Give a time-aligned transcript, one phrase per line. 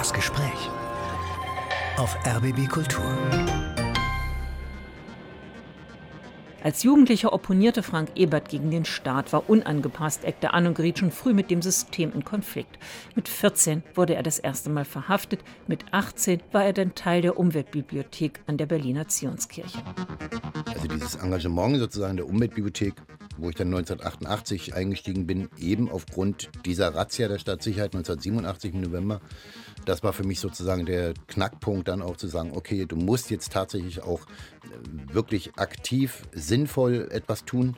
[0.00, 0.70] Das Gespräch
[1.98, 3.04] auf RBB Kultur.
[6.64, 11.10] Als Jugendlicher opponierte Frank Ebert gegen den Staat, war unangepasst, eckte an und geriet schon
[11.10, 12.78] früh mit dem System in Konflikt.
[13.14, 17.38] Mit 14 wurde er das erste Mal verhaftet, mit 18 war er dann Teil der
[17.38, 19.80] Umweltbibliothek an der Berliner Zionskirche.
[20.64, 22.94] Also dieses Engagement sozusagen der Umweltbibliothek,
[23.36, 29.20] wo ich dann 1988 eingestiegen bin, eben aufgrund dieser Razzia der Stadtsicherheit 1987 im November,
[29.84, 33.52] das war für mich sozusagen der Knackpunkt, dann auch zu sagen, okay, du musst jetzt
[33.52, 37.76] tatsächlich auch äh, wirklich aktiv, sinnvoll etwas tun.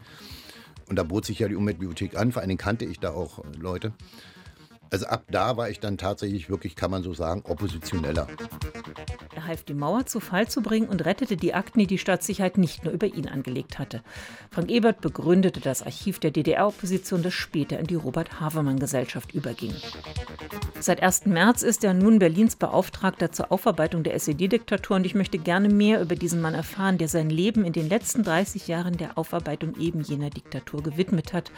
[0.88, 3.38] Und da bot sich ja die Umweltbibliothek an, vor allen Dingen kannte ich da auch
[3.38, 3.92] äh, Leute.
[4.92, 8.26] Also ab da war ich dann tatsächlich wirklich, kann man so sagen, oppositioneller.
[9.34, 12.58] Er half, die Mauer zu Fall zu bringen und rettete die Akten, die die Staatssicherheit
[12.58, 14.02] nicht nur über ihn angelegt hatte.
[14.50, 19.74] Frank Ebert begründete das Archiv der DDR-Opposition, das später in die Robert-Havemann-Gesellschaft überging.
[20.78, 21.24] Seit 1.
[21.24, 26.02] März ist er nun Berlins Beauftragter zur Aufarbeitung der SED-Diktatur und ich möchte gerne mehr
[26.02, 30.02] über diesen Mann erfahren, der sein Leben in den letzten 30 Jahren der Aufarbeitung eben
[30.02, 31.50] jener Diktatur gewidmet hat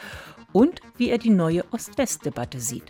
[0.53, 2.85] und wie er die neue Ost-West-Debatte sieht.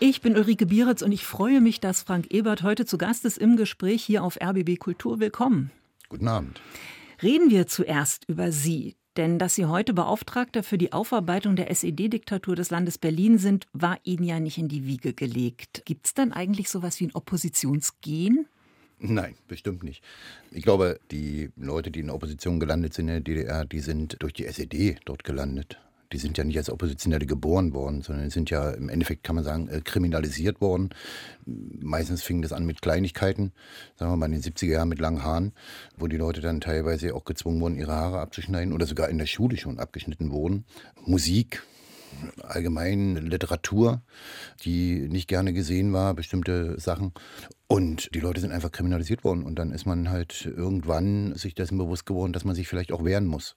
[0.00, 3.36] Ich bin Ulrike Bieritz und ich freue mich, dass Frank Ebert heute zu Gast ist
[3.36, 5.18] im Gespräch hier auf RBB Kultur.
[5.18, 5.72] Willkommen.
[6.08, 6.60] Guten Abend.
[7.20, 8.94] Reden wir zuerst über Sie.
[9.16, 13.98] Denn dass Sie heute Beauftragter für die Aufarbeitung der SED-Diktatur des Landes Berlin sind, war
[14.04, 15.82] Ihnen ja nicht in die Wiege gelegt.
[15.84, 18.46] Gibt es denn eigentlich sowas wie ein Oppositionsgen?
[19.00, 20.04] Nein, bestimmt nicht.
[20.52, 24.14] Ich glaube, die Leute, die in der Opposition gelandet sind in der DDR, die sind
[24.20, 25.80] durch die SED dort gelandet
[26.12, 29.44] die sind ja nicht als Oppositionelle geboren worden, sondern sind ja im Endeffekt, kann man
[29.44, 30.90] sagen, äh, kriminalisiert worden.
[31.44, 33.52] Meistens fing das an mit Kleinigkeiten,
[33.96, 35.52] sagen wir mal in den 70er Jahren mit langen Haaren,
[35.96, 39.26] wo die Leute dann teilweise auch gezwungen wurden, ihre Haare abzuschneiden oder sogar in der
[39.26, 40.64] Schule schon abgeschnitten wurden.
[41.04, 41.62] Musik,
[42.42, 44.02] allgemein Literatur,
[44.64, 47.12] die nicht gerne gesehen war, bestimmte Sachen.
[47.66, 49.44] Und die Leute sind einfach kriminalisiert worden.
[49.44, 53.04] Und dann ist man halt irgendwann sich dessen bewusst geworden, dass man sich vielleicht auch
[53.04, 53.56] wehren muss.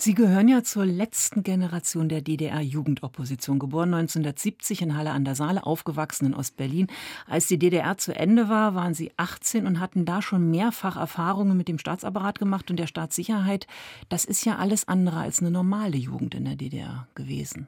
[0.00, 5.66] Sie gehören ja zur letzten Generation der DDR-Jugendopposition, geboren 1970 in Halle an der Saale,
[5.66, 6.86] aufgewachsen in Ostberlin.
[7.26, 11.56] Als die DDR zu Ende war, waren Sie 18 und hatten da schon mehrfach Erfahrungen
[11.56, 13.66] mit dem Staatsapparat gemacht und der Staatssicherheit.
[14.08, 17.66] Das ist ja alles andere als eine normale Jugend in der DDR gewesen.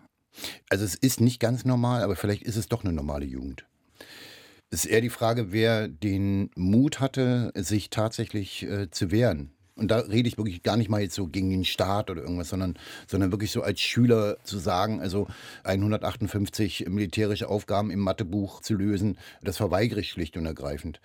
[0.68, 3.66] Also es ist nicht ganz normal, aber vielleicht ist es doch eine normale Jugend.
[4.70, 9.90] Es ist eher die Frage, wer den Mut hatte, sich tatsächlich äh, zu wehren und
[9.90, 12.74] da rede ich wirklich gar nicht mal jetzt so gegen den Staat oder irgendwas, sondern,
[13.06, 15.26] sondern wirklich so als Schüler zu sagen, also
[15.64, 21.00] 158 militärische Aufgaben im Mathebuch zu lösen, das verweigere ich schlicht und ergreifend.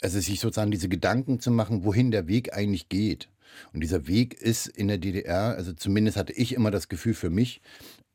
[0.00, 3.28] Also sich sozusagen diese Gedanken zu machen, wohin der Weg eigentlich geht.
[3.72, 7.30] Und dieser Weg ist in der DDR, also zumindest hatte ich immer das Gefühl für
[7.30, 7.60] mich,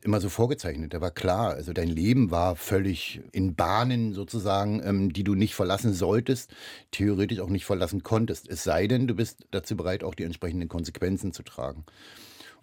[0.03, 0.93] immer so vorgezeichnet.
[0.93, 1.51] Der war klar.
[1.51, 6.53] Also dein Leben war völlig in Bahnen sozusagen, ähm, die du nicht verlassen solltest,
[6.91, 8.49] theoretisch auch nicht verlassen konntest.
[8.49, 11.85] Es sei denn, du bist dazu bereit, auch die entsprechenden Konsequenzen zu tragen.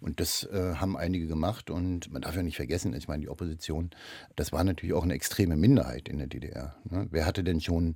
[0.01, 1.69] Und das äh, haben einige gemacht.
[1.69, 3.89] Und man darf ja nicht vergessen, ich meine, die Opposition,
[4.35, 6.75] das war natürlich auch eine extreme Minderheit in der DDR.
[6.89, 7.07] Ne?
[7.11, 7.95] Wer hatte denn schon,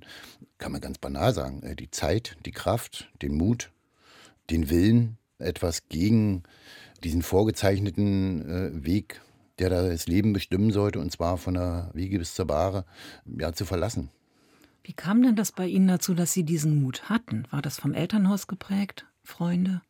[0.58, 3.70] kann man ganz banal sagen, äh, die Zeit, die Kraft, den Mut,
[4.50, 6.42] den Willen, etwas gegen
[7.02, 9.20] diesen vorgezeichneten äh, Weg
[9.58, 12.84] der da das Leben bestimmen sollte, und zwar von der Wiege bis zur Bahre,
[13.38, 14.10] ja, zu verlassen.
[14.82, 17.46] Wie kam denn das bei Ihnen dazu, dass Sie diesen Mut hatten?
[17.50, 19.80] War das vom Elternhaus geprägt, Freunde?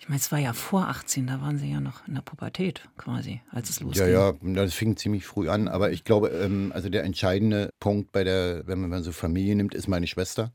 [0.00, 2.88] Ich meine, es war ja vor 18, da waren Sie ja noch in der Pubertät
[2.96, 4.06] quasi, als es losging.
[4.06, 5.66] Ja, ja, das fing ziemlich früh an.
[5.66, 9.74] Aber ich glaube, ähm, also der entscheidende Punkt bei der, wenn man so Familie nimmt,
[9.74, 10.52] ist meine Schwester.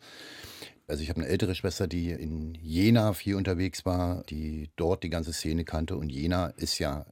[0.87, 5.09] Also ich habe eine ältere Schwester, die in Jena viel unterwegs war, die dort die
[5.09, 5.95] ganze Szene kannte.
[5.97, 7.05] Und Jena ist ja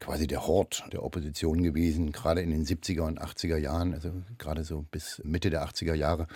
[0.00, 4.64] quasi der Hort der Opposition gewesen, gerade in den 70er und 80er Jahren, also gerade
[4.64, 6.26] so bis Mitte der 80er Jahre.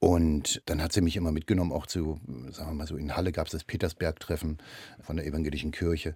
[0.00, 2.20] Und dann hat sie mich immer mitgenommen, auch zu,
[2.50, 4.58] sagen wir mal so, in Halle gab es das Petersberg-Treffen
[5.00, 6.14] von der evangelischen Kirche.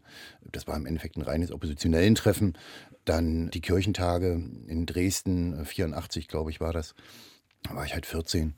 [0.52, 2.58] Das war im Endeffekt ein reines oppositionellen Treffen.
[3.06, 6.94] Dann die Kirchentage in Dresden, 84 glaube ich war das.
[7.62, 8.54] Da war ich halt 14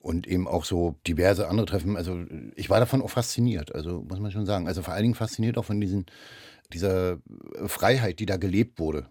[0.00, 1.96] und eben auch so diverse andere Treffen.
[1.96, 2.24] Also
[2.56, 4.66] ich war davon auch fasziniert, also muss man schon sagen.
[4.66, 6.06] Also vor allen Dingen fasziniert auch von diesen
[6.72, 9.06] dieser äh, Freiheit, die da gelebt wurde.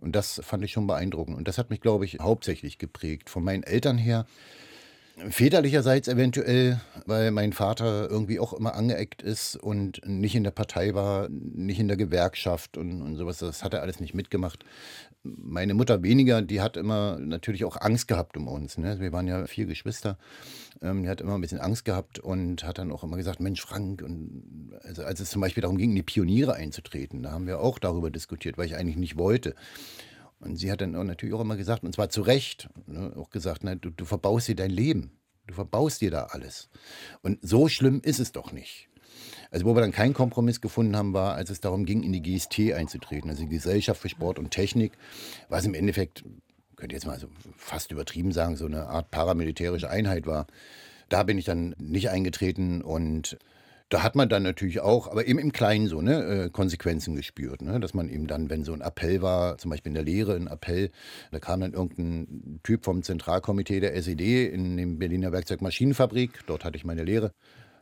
[0.00, 1.36] Und das fand ich schon beeindruckend.
[1.36, 3.30] Und das hat mich, glaube ich, hauptsächlich geprägt.
[3.30, 4.26] Von meinen Eltern her,
[5.28, 10.94] väterlicherseits eventuell, weil mein Vater irgendwie auch immer angeeckt ist und nicht in der Partei
[10.94, 13.38] war, nicht in der Gewerkschaft und, und sowas.
[13.38, 14.64] Das hat er alles nicht mitgemacht.
[15.22, 18.78] Meine Mutter weniger, die hat immer natürlich auch Angst gehabt um uns.
[18.78, 19.00] Ne?
[19.00, 20.18] Wir waren ja vier Geschwister.
[20.80, 23.60] Ähm, die hat immer ein bisschen Angst gehabt und hat dann auch immer gesagt, Mensch
[23.60, 27.46] Frank, und also als es zum Beispiel darum ging, in die Pioniere einzutreten, da haben
[27.46, 29.54] wir auch darüber diskutiert, weil ich eigentlich nicht wollte.
[30.40, 33.30] Und sie hat dann auch natürlich auch immer gesagt, und zwar zu Recht, ne, auch
[33.30, 35.10] gesagt, ne, du, du verbaust dir dein Leben.
[35.46, 36.68] Du verbaust dir da alles.
[37.22, 38.88] Und so schlimm ist es doch nicht.
[39.50, 42.22] Also wo wir dann keinen Kompromiss gefunden haben, war, als es darum ging, in die
[42.22, 44.92] GST einzutreten, also die Gesellschaft für Sport und Technik,
[45.48, 46.22] was im Endeffekt,
[46.76, 50.46] könnte jetzt mal so fast übertrieben sagen, so eine Art paramilitärische Einheit war.
[51.08, 53.38] Da bin ich dann nicht eingetreten und
[53.88, 57.62] da hat man dann natürlich auch, aber eben im Kleinen so, ne, äh, Konsequenzen gespürt.
[57.62, 57.80] Ne?
[57.80, 60.46] Dass man eben dann, wenn so ein Appell war, zum Beispiel in der Lehre ein
[60.46, 60.90] Appell,
[61.30, 66.76] da kam dann irgendein Typ vom Zentralkomitee der SED in dem Berliner Werkzeugmaschinenfabrik, dort hatte
[66.76, 67.32] ich meine Lehre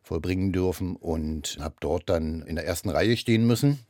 [0.03, 3.81] vollbringen dürfen und habe dort dann in der ersten Reihe stehen müssen.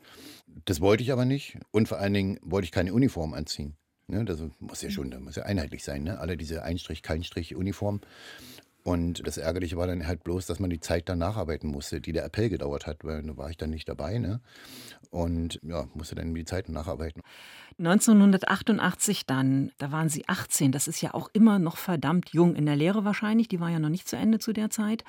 [0.64, 3.76] Das wollte ich aber nicht und vor allen Dingen wollte ich keine Uniform anziehen.
[4.08, 6.20] Ne, das muss ja schon, das muss ja einheitlich sein, ne?
[6.20, 8.00] alle diese Einstrich, Keinstrich Uniform.
[8.86, 12.12] Und das Ärgerliche war dann halt bloß, dass man die Zeit dann nacharbeiten musste, die
[12.12, 14.18] der Appell gedauert hat, weil da war ich dann nicht dabei.
[14.18, 14.40] Ne?
[15.10, 17.20] Und ja, musste dann die Zeit nacharbeiten.
[17.80, 22.64] 1988 dann, da waren Sie 18, das ist ja auch immer noch verdammt jung, in
[22.64, 25.02] der Lehre wahrscheinlich, die war ja noch nicht zu Ende zu der Zeit.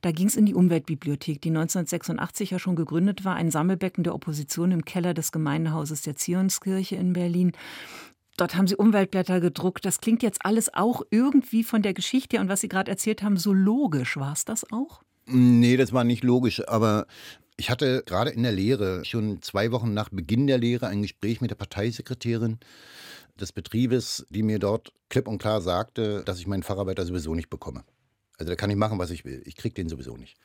[0.00, 4.14] Da ging es in die Umweltbibliothek, die 1986 ja schon gegründet war, ein Sammelbecken der
[4.14, 7.52] Opposition im Keller des Gemeindehauses der Zionskirche in Berlin.
[8.38, 9.84] Dort haben Sie Umweltblätter gedruckt.
[9.84, 13.36] Das klingt jetzt alles auch irgendwie von der Geschichte und was Sie gerade erzählt haben,
[13.36, 14.16] so logisch.
[14.16, 15.02] War es das auch?
[15.26, 17.08] Nee, das war nicht logisch, aber
[17.56, 21.40] ich hatte gerade in der Lehre, schon zwei Wochen nach Beginn der Lehre, ein Gespräch
[21.40, 22.58] mit der Parteisekretärin
[23.40, 27.50] des Betriebes, die mir dort klipp und klar sagte, dass ich meinen Facharbeiter sowieso nicht
[27.50, 27.82] bekomme.
[28.38, 29.42] Also da kann ich machen, was ich will.
[29.46, 30.36] Ich kriege den sowieso nicht.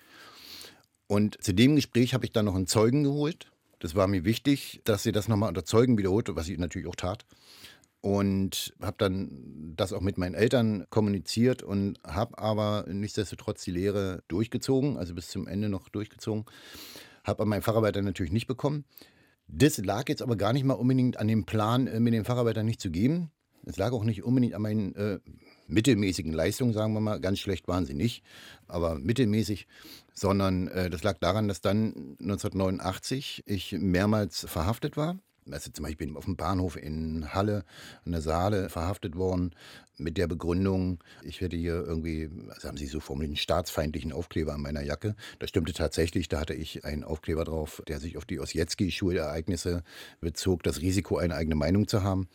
[1.06, 3.51] Und zu dem Gespräch habe ich dann noch einen Zeugen geholt.
[3.78, 6.96] Das war mir wichtig, dass sie das nochmal unter Zeugen wiederholt, was ich natürlich auch
[6.96, 7.24] tat
[8.03, 14.23] und habe dann das auch mit meinen Eltern kommuniziert und habe aber nichtsdestotrotz die Lehre
[14.27, 16.44] durchgezogen, also bis zum Ende noch durchgezogen.
[17.23, 18.83] Habe an meinen Facharbeiter natürlich nicht bekommen.
[19.47, 22.61] Das lag jetzt aber gar nicht mal unbedingt an dem Plan, äh, mir den Facharbeiter
[22.61, 23.31] nicht zu geben.
[23.65, 25.19] Es lag auch nicht unbedingt an meinen äh,
[25.67, 27.21] mittelmäßigen Leistungen, sagen wir mal.
[27.21, 28.21] Ganz schlecht waren sie nicht,
[28.67, 29.65] aber mittelmäßig.
[30.13, 35.19] Sondern äh, das lag daran, dass dann 1989 ich mehrmals verhaftet war
[35.51, 37.66] also zum Beispiel auf dem Bahnhof in Halle
[38.06, 39.54] an der Saale verhaftet worden
[39.98, 44.54] mit der Begründung, ich werde hier irgendwie, also haben sie so formuliert, einen staatsfeindlichen Aufkleber
[44.54, 45.16] an meiner Jacke.
[45.40, 49.84] Das stimmte tatsächlich, da hatte ich einen Aufkleber drauf, der sich auf die Osjetski-Schulereignisse
[50.19, 52.28] bezog, das Risiko, eine eigene Meinung zu haben.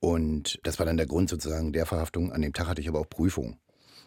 [0.00, 2.32] Und das war dann der Grund sozusagen der Verhaftung.
[2.32, 3.58] An dem Tag hatte ich aber auch Prüfung.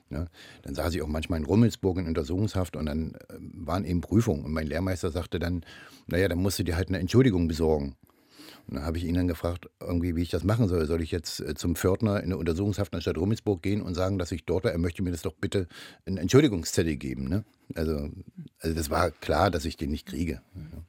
[0.10, 0.28] Ne?
[0.62, 4.46] Dann saß ich auch manchmal in Rummelsburg in Untersuchungshaft und dann äh, waren eben Prüfungen.
[4.46, 5.66] Und mein Lehrmeister sagte dann,
[6.08, 7.96] naja, dann musst du dir halt eine Entschuldigung besorgen.
[8.68, 10.86] Und dann habe ich ihn dann gefragt, irgendwie, wie ich das machen soll.
[10.86, 13.96] Soll ich jetzt äh, zum Pförtner in der Untersuchungshaft in der Stadt Rummelsburg gehen und
[13.96, 14.72] sagen, dass ich dort war?
[14.72, 15.68] Er möchte mir das doch bitte
[16.06, 17.28] einen Entschuldigungszettel geben.
[17.28, 17.44] Ne?
[17.76, 18.10] Also,
[18.60, 20.42] also das war klar, dass ich den nicht kriege.
[20.56, 20.82] Ja.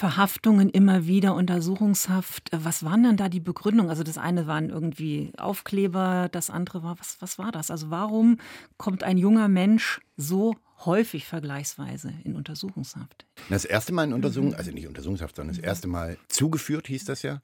[0.00, 2.48] Verhaftungen immer wieder, Untersuchungshaft.
[2.52, 3.90] Was waren denn da die Begründungen?
[3.90, 7.70] Also das eine waren irgendwie Aufkleber, das andere war, was, was war das?
[7.70, 8.38] Also warum
[8.78, 10.56] kommt ein junger Mensch so
[10.86, 13.26] häufig vergleichsweise in Untersuchungshaft?
[13.50, 17.20] Das erste Mal in Untersuchung, also nicht Untersuchungshaft, sondern das erste Mal zugeführt, hieß das
[17.20, 17.42] ja,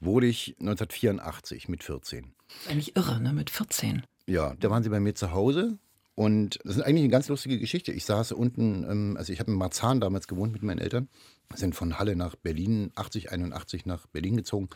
[0.00, 2.32] wurde ich 1984 mit 14.
[2.46, 3.34] Das ist eigentlich irre, ne?
[3.34, 4.02] Mit 14.
[4.24, 5.76] Ja, da waren sie bei mir zu Hause
[6.14, 7.92] und das ist eigentlich eine ganz lustige Geschichte.
[7.92, 11.08] Ich saß unten, ähm, also ich habe in Marzahn damals gewohnt mit meinen Eltern,
[11.54, 14.68] sind von Halle nach Berlin, 80, 81 nach Berlin gezogen,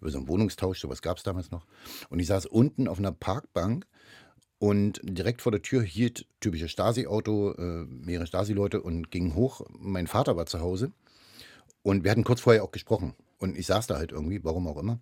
[0.00, 1.66] über so einen Wohnungstausch, sowas gab es damals noch.
[2.10, 3.86] Und ich saß unten auf einer Parkbank
[4.58, 9.62] und direkt vor der Tür hielt typisches Stasi-Auto, äh, mehrere Stasi-Leute und ging hoch.
[9.78, 10.92] Mein Vater war zu Hause
[11.82, 13.14] und wir hatten kurz vorher auch gesprochen.
[13.38, 15.00] Und ich saß da halt irgendwie, warum auch immer.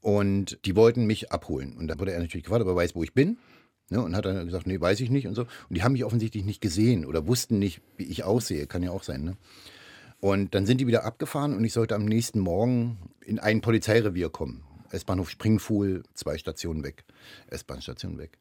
[0.00, 1.76] Und die wollten mich abholen.
[1.76, 3.38] Und da wurde er natürlich gefragt, ob er weiß, wo ich bin.
[3.90, 5.42] Ne, und hat dann gesagt, nee, weiß ich nicht und so.
[5.42, 8.66] Und die haben mich offensichtlich nicht gesehen oder wussten nicht, wie ich aussehe.
[8.66, 9.24] Kann ja auch sein.
[9.24, 9.36] Ne?
[10.20, 14.30] Und dann sind die wieder abgefahren und ich sollte am nächsten Morgen in ein Polizeirevier
[14.30, 14.64] kommen.
[14.90, 17.04] S-Bahnhof Springfuhl, zwei Stationen weg.
[17.48, 18.38] S-Bahn-Station weg.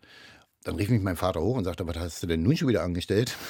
[0.63, 2.83] Dann rief mich mein Vater hoch und sagte, was hast du denn nun schon wieder
[2.83, 3.35] angestellt?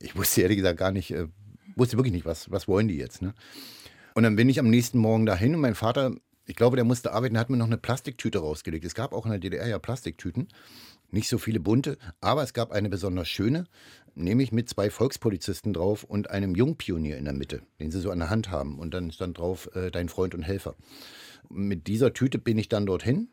[0.00, 1.28] Ich wusste ehrlich gesagt gar nicht, äh,
[1.76, 3.22] wusste wirklich nicht, was, was wollen die jetzt.
[3.22, 3.34] Ne?
[4.14, 6.10] Und dann bin ich am nächsten Morgen dahin und mein Vater,
[6.44, 8.84] ich glaube, der musste arbeiten, hat mir noch eine Plastiktüte rausgelegt.
[8.84, 10.48] Es gab auch in der DDR ja Plastiktüten.
[11.10, 13.64] Nicht so viele bunte, aber es gab eine besonders schöne,
[14.14, 18.18] nämlich mit zwei Volkspolizisten drauf und einem Jungpionier in der Mitte, den sie so an
[18.18, 18.78] der Hand haben.
[18.78, 20.76] Und dann stand drauf, äh, dein Freund und Helfer.
[21.48, 23.28] Mit dieser Tüte bin ich dann dorthin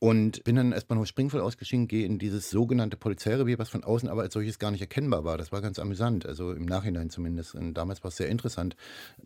[0.00, 4.08] und bin dann erstmal noch Springvoll ausgeschieden, gehe in dieses sogenannte Polizeirevier, was von außen
[4.08, 5.38] aber als solches gar nicht erkennbar war.
[5.38, 7.54] Das war ganz amüsant, also im Nachhinein zumindest.
[7.54, 8.74] Und damals war es sehr interessant.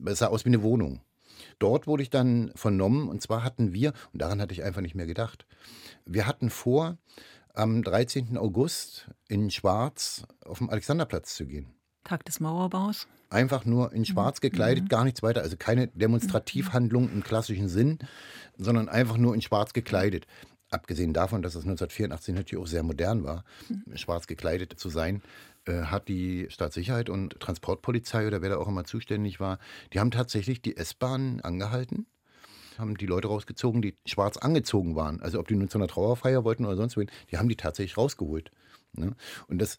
[0.05, 1.01] Es sah aus wie eine Wohnung.
[1.59, 4.95] Dort wurde ich dann vernommen und zwar hatten wir, und daran hatte ich einfach nicht
[4.95, 5.47] mehr gedacht,
[6.05, 6.99] wir hatten vor,
[7.57, 8.37] am 13.
[8.39, 11.75] August in Schwarz auf dem Alexanderplatz zu gehen.
[12.05, 13.09] Tag des Mauerbaus?
[13.31, 14.51] Einfach nur in Schwarz mhm.
[14.51, 14.89] gekleidet, mhm.
[14.89, 15.43] gar nichts weiter.
[15.43, 17.99] Also keine Demonstrativhandlung im klassischen Sinn.
[18.59, 20.27] sondern einfach nur in schwarz gekleidet.
[20.71, 23.45] Abgesehen davon, dass es 1984 natürlich auch sehr modern war,
[23.95, 25.23] schwarz gekleidet zu sein,
[25.67, 29.59] äh, hat die Staatssicherheit und Transportpolizei oder wer da auch immer zuständig war,
[29.93, 32.07] die haben tatsächlich die S-Bahn angehalten,
[32.79, 35.21] haben die Leute rausgezogen, die schwarz angezogen waren.
[35.21, 37.97] Also ob die nun zu einer Trauerfeier wollten oder sonst wohin, die haben die tatsächlich
[37.97, 38.51] rausgeholt.
[38.93, 39.15] Ne?
[39.49, 39.79] Und das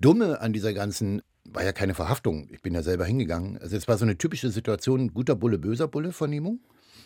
[0.00, 2.48] Dumme an dieser ganzen war ja keine Verhaftung.
[2.52, 3.58] Ich bin ja selber hingegangen.
[3.58, 6.60] Also es war so eine typische Situation, guter Bulle, böser Bulle Vernehmung.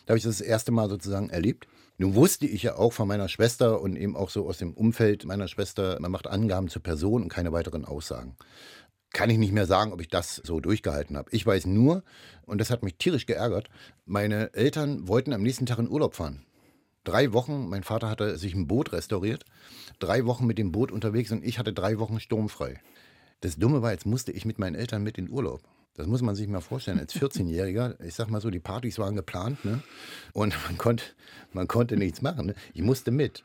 [0.04, 1.68] Da habe ich das, das erste Mal sozusagen erlebt.
[1.98, 5.24] Nun wusste ich ja auch von meiner Schwester und eben auch so aus dem Umfeld
[5.24, 8.36] meiner Schwester, man macht Angaben zur Person und keine weiteren Aussagen.
[9.12, 11.28] Kann ich nicht mehr sagen, ob ich das so durchgehalten habe.
[11.32, 12.02] Ich weiß nur,
[12.46, 13.68] und das hat mich tierisch geärgert,
[14.06, 16.44] meine Eltern wollten am nächsten Tag in Urlaub fahren.
[17.04, 19.44] Drei Wochen, mein Vater hatte sich ein Boot restauriert,
[19.98, 22.80] drei Wochen mit dem Boot unterwegs und ich hatte drei Wochen sturmfrei.
[23.40, 25.62] Das Dumme war, jetzt musste ich mit meinen Eltern mit in Urlaub.
[25.94, 27.00] Das muss man sich mal vorstellen.
[27.00, 29.82] Als 14-Jähriger, ich sag mal so, die Partys waren geplant, ne?
[30.32, 31.04] Und man konnte,
[31.52, 32.46] man konnte nichts machen.
[32.46, 32.54] Ne?
[32.72, 33.44] Ich musste mit.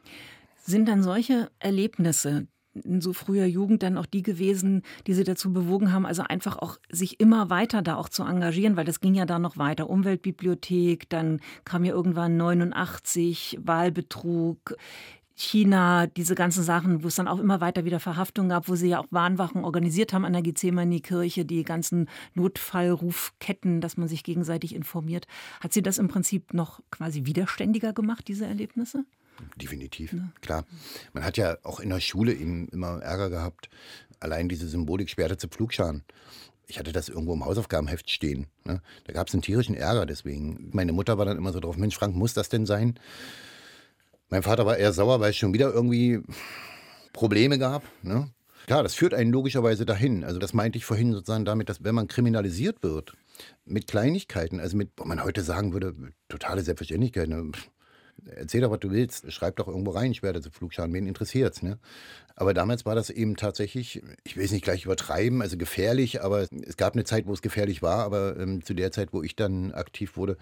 [0.63, 2.47] Sind dann solche Erlebnisse
[2.83, 6.57] in so früher Jugend dann auch die gewesen, die sie dazu bewogen haben, also einfach
[6.57, 9.89] auch sich immer weiter da auch zu engagieren, weil das ging ja da noch weiter.
[9.89, 14.75] Umweltbibliothek, dann kam ja irgendwann 89, Wahlbetrug.
[15.39, 18.89] China, diese ganzen Sachen, wo es dann auch immer weiter wieder Verhaftungen gab, wo sie
[18.89, 24.73] ja auch Warnwachen organisiert haben an der Gethsemane-Kirche, die ganzen Notfallrufketten, dass man sich gegenseitig
[24.73, 25.27] informiert.
[25.61, 29.05] Hat sie das im Prinzip noch quasi widerständiger gemacht, diese Erlebnisse?
[29.55, 30.29] Definitiv, ja.
[30.41, 30.65] klar.
[31.13, 33.69] Man hat ja auch in der Schule eben immer Ärger gehabt.
[34.19, 36.03] Allein diese Symbolik sperrte zu Pflugscharen.
[36.67, 38.47] Ich hatte das irgendwo im Hausaufgabenheft stehen.
[38.65, 38.81] Ne?
[39.05, 40.69] Da gab es einen tierischen Ärger deswegen.
[40.73, 42.99] Meine Mutter war dann immer so drauf, Mensch, Frank, muss das denn sein?
[44.29, 46.21] Mein Vater war eher sauer, weil es schon wieder irgendwie
[47.13, 47.83] Probleme gab.
[48.01, 48.29] Ne?
[48.65, 50.25] Klar, das führt einen logischerweise dahin.
[50.25, 53.13] Also das meinte ich vorhin sozusagen damit, dass wenn man kriminalisiert wird
[53.63, 55.95] mit Kleinigkeiten, also mit, wo man heute sagen würde,
[56.27, 57.29] totale Selbstverständlichkeit.
[57.29, 57.49] Ne?
[58.25, 61.61] Erzähl doch, was du willst, schreib doch irgendwo rein, ich werde zu Flugschaden, wen interessiert's,
[61.61, 61.77] ne?
[62.35, 66.47] Aber damals war das eben tatsächlich, ich will es nicht gleich übertreiben, also gefährlich, aber
[66.67, 69.35] es gab eine Zeit, wo es gefährlich war, aber ähm, zu der Zeit, wo ich
[69.35, 70.37] dann aktiv wurde,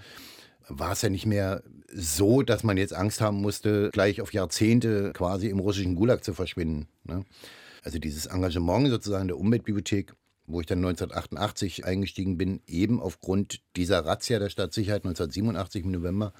[0.67, 1.63] war es ja nicht mehr
[1.93, 6.33] so, dass man jetzt Angst haben musste, gleich auf Jahrzehnte quasi im russischen Gulag zu
[6.33, 6.87] verschwinden.
[7.03, 7.23] Ne?
[7.83, 10.13] Also dieses Engagement sozusagen der Umweltbibliothek,
[10.47, 16.33] wo ich dann 1988 eingestiegen bin, eben aufgrund dieser Razzia der Stadtsicherheit 1987 im November.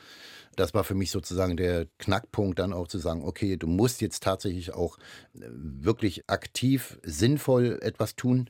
[0.56, 4.24] Das war für mich sozusagen der Knackpunkt, dann auch zu sagen, okay, du musst jetzt
[4.24, 4.98] tatsächlich auch
[5.34, 8.50] äh, wirklich aktiv, sinnvoll etwas tun.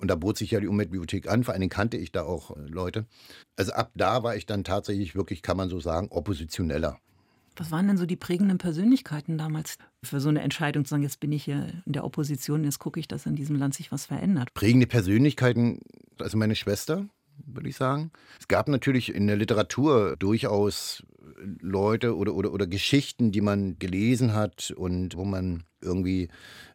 [0.00, 2.56] Und da bot sich ja die Umweltbibliothek an, vor allen Dingen kannte ich da auch
[2.56, 3.06] äh, Leute.
[3.56, 6.98] Also ab da war ich dann tatsächlich wirklich, kann man so sagen, oppositioneller.
[7.56, 11.18] Was waren denn so die prägenden Persönlichkeiten damals für so eine Entscheidung zu sagen, jetzt
[11.18, 14.06] bin ich hier in der Opposition, jetzt gucke ich, dass in diesem Land sich was
[14.06, 14.54] verändert?
[14.54, 15.80] Prägende Persönlichkeiten,
[16.20, 17.08] also meine Schwester,
[17.46, 18.10] würde ich sagen.
[18.40, 21.02] Es gab natürlich in der Literatur durchaus
[21.60, 26.28] Leute oder, oder, oder Geschichten, die man gelesen hat und wo man irgendwie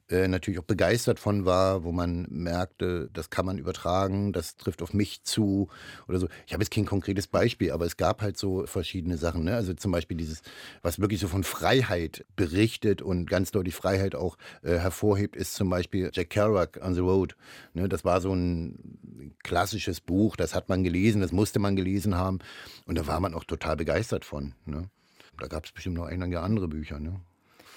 [0.09, 4.81] äh, natürlich auch begeistert von war, wo man merkte, das kann man übertragen, das trifft
[4.81, 5.69] auf mich zu
[6.07, 6.27] oder so.
[6.45, 9.45] Ich habe jetzt kein konkretes Beispiel, aber es gab halt so verschiedene Sachen.
[9.45, 9.55] Ne?
[9.55, 10.41] Also zum Beispiel dieses,
[10.81, 15.69] was wirklich so von Freiheit berichtet und ganz deutlich Freiheit auch äh, hervorhebt, ist zum
[15.69, 17.35] Beispiel Jack Kerouac on the Road.
[17.73, 17.87] Ne?
[17.87, 22.39] Das war so ein klassisches Buch, das hat man gelesen, das musste man gelesen haben
[22.85, 24.53] und da war man auch total begeistert von.
[24.65, 24.89] Ne?
[25.37, 26.99] Da gab es bestimmt noch einige andere Bücher.
[26.99, 27.21] Ne?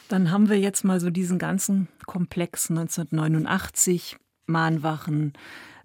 [0.09, 5.33] Dann haben wir jetzt mal so diesen ganzen Komplex 1989, Mahnwachen,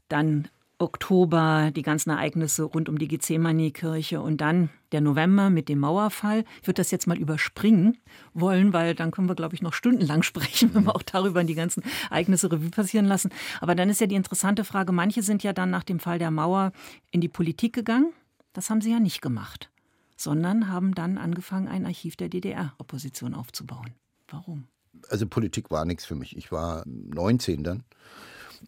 [0.09, 0.47] dann
[0.77, 6.43] Oktober, die ganzen Ereignisse rund um die Gethsemane-Kirche und dann der November mit dem Mauerfall.
[6.61, 7.97] Ich würde das jetzt mal überspringen
[8.33, 11.55] wollen, weil dann können wir, glaube ich, noch stundenlang sprechen, wenn wir auch darüber die
[11.55, 13.31] ganzen Ereignisse Revue passieren lassen.
[13.59, 16.31] Aber dann ist ja die interessante Frage, manche sind ja dann nach dem Fall der
[16.31, 16.71] Mauer
[17.11, 18.11] in die Politik gegangen.
[18.53, 19.71] Das haben sie ja nicht gemacht,
[20.17, 23.93] sondern haben dann angefangen, ein Archiv der DDR-Opposition aufzubauen.
[24.31, 24.67] Warum?
[25.09, 26.35] Also Politik war nichts für mich.
[26.35, 27.83] Ich war 19 dann.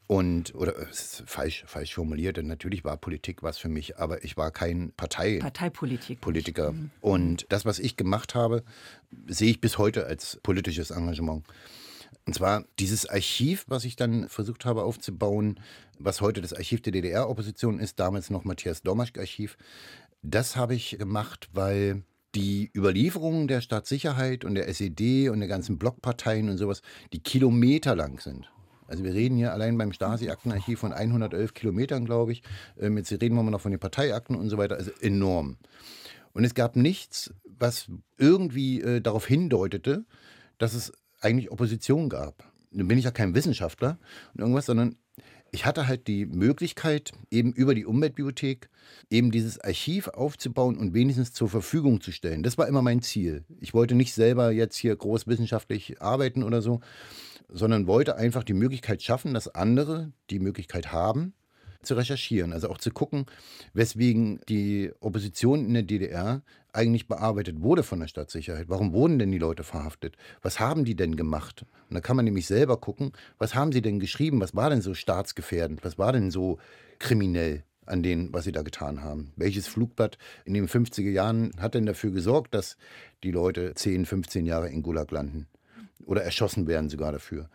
[0.07, 4.23] Und, oder es ist falsch, falsch formuliert, denn natürlich war Politik was für mich, aber
[4.23, 6.19] ich war kein Partei Parteipolitik.
[6.19, 6.71] Politiker.
[6.71, 6.91] Mhm.
[6.99, 8.63] Und das, was ich gemacht habe,
[9.27, 11.45] sehe ich bis heute als politisches Engagement.
[12.25, 15.59] Und zwar dieses Archiv, was ich dann versucht habe aufzubauen,
[15.99, 19.57] was heute das Archiv der DDR-Opposition ist, damals noch Matthias Domaschk-Archiv,
[20.21, 22.03] das habe ich gemacht, weil
[22.35, 26.81] die Überlieferungen der Staatssicherheit und der SED und der ganzen Blockparteien und sowas,
[27.13, 28.49] die kilometerlang sind.
[28.87, 32.43] Also wir reden hier allein beim Stasi-Aktenarchiv von 111 Kilometern, glaube ich.
[32.79, 34.75] Ähm, jetzt reden wir mal noch von den Parteiakten und so weiter.
[34.75, 35.57] Also enorm.
[36.33, 37.87] Und es gab nichts, was
[38.17, 40.05] irgendwie äh, darauf hindeutete,
[40.57, 42.43] dass es eigentlich Opposition gab.
[42.71, 43.97] Nun bin ich ja kein Wissenschaftler
[44.33, 44.95] und irgendwas, sondern
[45.53, 48.69] ich hatte halt die Möglichkeit, eben über die Umweltbibliothek
[49.11, 52.41] eben dieses Archiv aufzubauen und wenigstens zur Verfügung zu stellen.
[52.41, 53.45] Das war immer mein Ziel.
[53.59, 56.81] Ich wollte nicht selber jetzt hier groß wissenschaftlich arbeiten oder so,
[57.49, 61.33] sondern wollte einfach die Möglichkeit schaffen, dass andere die Möglichkeit haben,
[61.83, 63.25] zu recherchieren, also auch zu gucken,
[63.73, 68.69] weswegen die Opposition in der DDR eigentlich bearbeitet wurde von der Stadtsicherheit.
[68.69, 70.15] Warum wurden denn die Leute verhaftet?
[70.41, 71.65] Was haben die denn gemacht?
[71.89, 74.41] Und da kann man nämlich selber gucken, was haben sie denn geschrieben?
[74.41, 75.83] Was war denn so staatsgefährdend?
[75.83, 76.57] Was war denn so
[76.99, 77.63] kriminell?
[77.85, 79.33] an denen, was sie da getan haben.
[79.35, 82.77] Welches Flugblatt in den 50er Jahren hat denn dafür gesorgt, dass
[83.23, 85.47] die Leute 10, 15 Jahre in Gulag landen?
[86.05, 87.49] Oder erschossen werden sogar dafür?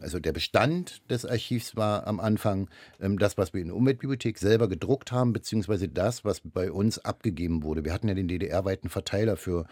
[0.00, 2.68] Also der Bestand des Archivs war am Anfang
[3.00, 6.98] ähm, das, was wir in der Umweltbibliothek selber gedruckt haben, beziehungsweise das, was bei uns
[6.98, 7.84] abgegeben wurde.
[7.84, 9.66] Wir hatten ja den DDR-weiten Verteiler für,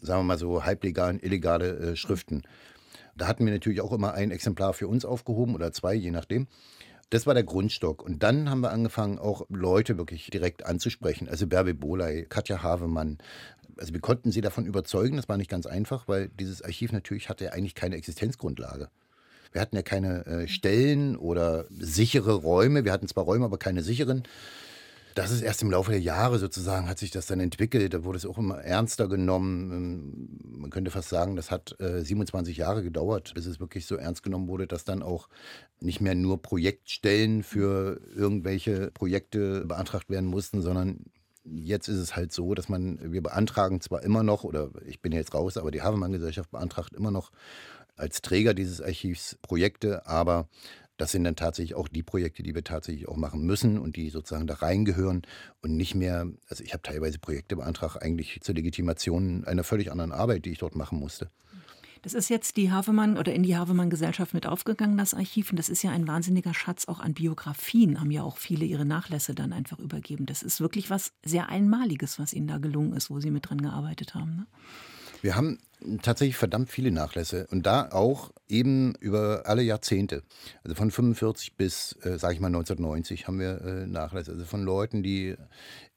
[0.00, 2.42] sagen wir mal so, halblegale, illegale äh, Schriften.
[3.16, 6.46] Da hatten wir natürlich auch immer ein Exemplar für uns aufgehoben oder zwei, je nachdem.
[7.10, 8.02] Das war der Grundstock.
[8.02, 11.28] Und dann haben wir angefangen, auch Leute wirklich direkt anzusprechen.
[11.28, 13.18] Also Bärbe Boley, Katja Havemann.
[13.78, 17.28] Also wir konnten sie davon überzeugen, das war nicht ganz einfach, weil dieses Archiv natürlich
[17.28, 18.88] hatte eigentlich keine Existenzgrundlage.
[19.52, 22.84] Wir hatten ja keine äh, Stellen oder sichere Räume.
[22.84, 24.24] Wir hatten zwar Räume, aber keine sicheren.
[25.16, 27.94] Das ist erst im Laufe der Jahre sozusagen, hat sich das dann entwickelt.
[27.94, 29.72] Da wurde es auch immer ernster genommen.
[29.72, 33.96] Ähm, man könnte fast sagen, das hat äh, 27 Jahre gedauert, bis es wirklich so
[33.96, 35.30] ernst genommen wurde, dass dann auch
[35.80, 41.06] nicht mehr nur Projektstellen für irgendwelche Projekte beantragt werden mussten, sondern
[41.46, 45.12] jetzt ist es halt so, dass man, wir beantragen zwar immer noch, oder ich bin
[45.12, 47.30] jetzt raus, aber die Havemann-Gesellschaft beantragt immer noch
[47.96, 50.48] als Träger dieses Archivs Projekte, aber
[50.96, 54.08] das sind dann tatsächlich auch die Projekte, die wir tatsächlich auch machen müssen und die
[54.08, 55.22] sozusagen da reingehören
[55.62, 60.12] und nicht mehr, also ich habe teilweise Projekte beantragt, eigentlich zur Legitimation einer völlig anderen
[60.12, 61.30] Arbeit, die ich dort machen musste.
[62.02, 65.50] Das ist jetzt die Havemann oder in die Havemann-Gesellschaft mit aufgegangen, das Archiv.
[65.50, 68.84] Und das ist ja ein wahnsinniger Schatz auch an Biografien, haben ja auch viele ihre
[68.84, 70.24] Nachlässe dann einfach übergeben.
[70.24, 73.60] Das ist wirklich was sehr Einmaliges, was Ihnen da gelungen ist, wo Sie mit dran
[73.60, 74.36] gearbeitet haben.
[74.36, 74.46] Ne?
[75.26, 75.58] Wir haben
[76.02, 80.22] tatsächlich verdammt viele Nachlässe und da auch eben über alle Jahrzehnte.
[80.62, 84.30] Also von 45 bis, äh, sage ich mal, 1990 haben wir äh, Nachlässe.
[84.30, 85.34] Also von Leuten, die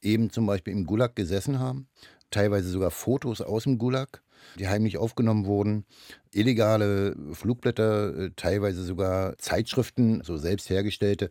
[0.02, 1.88] eben zum Beispiel im Gulag gesessen haben,
[2.32, 4.24] teilweise sogar Fotos aus dem Gulag,
[4.58, 5.86] die heimlich aufgenommen wurden,
[6.34, 11.30] illegale Flugblätter, äh, teilweise sogar Zeitschriften, so selbst hergestellte,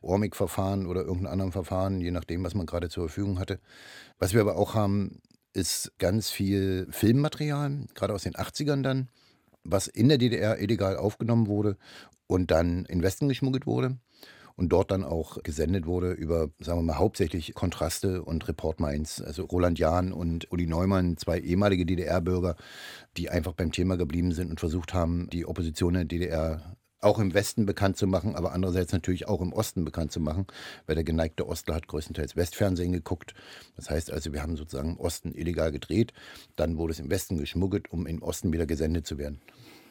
[0.00, 3.60] Ormig-Verfahren oder irgendein anderen Verfahren, je nachdem, was man gerade zur Verfügung hatte.
[4.18, 5.20] Was wir aber auch haben,
[5.54, 9.08] ist ganz viel Filmmaterial, gerade aus den 80ern dann,
[9.62, 11.78] was in der DDR illegal aufgenommen wurde
[12.26, 13.96] und dann in Westen geschmuggelt wurde
[14.56, 19.20] und dort dann auch gesendet wurde über, sagen wir mal, hauptsächlich Kontraste und Report Mainz.
[19.20, 22.56] Also Roland Jahn und Uli Neumann, zwei ehemalige DDR-Bürger,
[23.16, 27.34] die einfach beim Thema geblieben sind und versucht haben, die Opposition der DDR auch im
[27.34, 30.46] Westen bekannt zu machen, aber andererseits natürlich auch im Osten bekannt zu machen,
[30.86, 33.34] weil der geneigte Ostler hat größtenteils Westfernsehen geguckt.
[33.76, 36.12] Das heißt also, wir haben sozusagen im Osten illegal gedreht,
[36.56, 39.40] dann wurde es im Westen geschmuggelt, um im Osten wieder gesendet zu werden.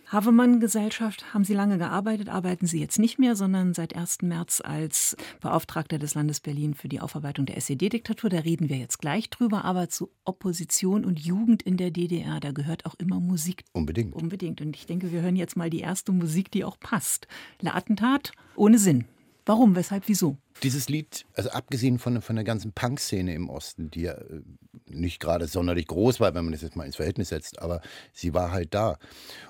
[0.08, 4.22] Havemann-Gesellschaft haben Sie lange gearbeitet, arbeiten Sie jetzt nicht mehr, sondern seit 1.
[4.22, 8.30] März als Beauftragter des Landes Berlin für die Aufarbeitung der SED-Diktatur.
[8.30, 12.52] Da reden wir jetzt gleich drüber, aber zu Opposition und Jugend in der DDR, da
[12.52, 13.64] gehört auch immer Musik.
[13.72, 14.14] Unbedingt.
[14.14, 14.62] Unbedingt.
[14.62, 17.28] Und ich denke, wir hören jetzt mal die erste Musik, die auch passt.
[17.62, 19.06] Le Attentat ohne Sinn.
[19.46, 20.38] Warum, weshalb, wieso?
[20.62, 24.42] Dieses Lied, also abgesehen von, von der ganzen Punk-Szene im Osten, die ja äh,
[24.88, 27.82] nicht gerade sonderlich groß war, wenn man das jetzt mal ins Verhältnis setzt, aber
[28.14, 28.98] sie war halt da.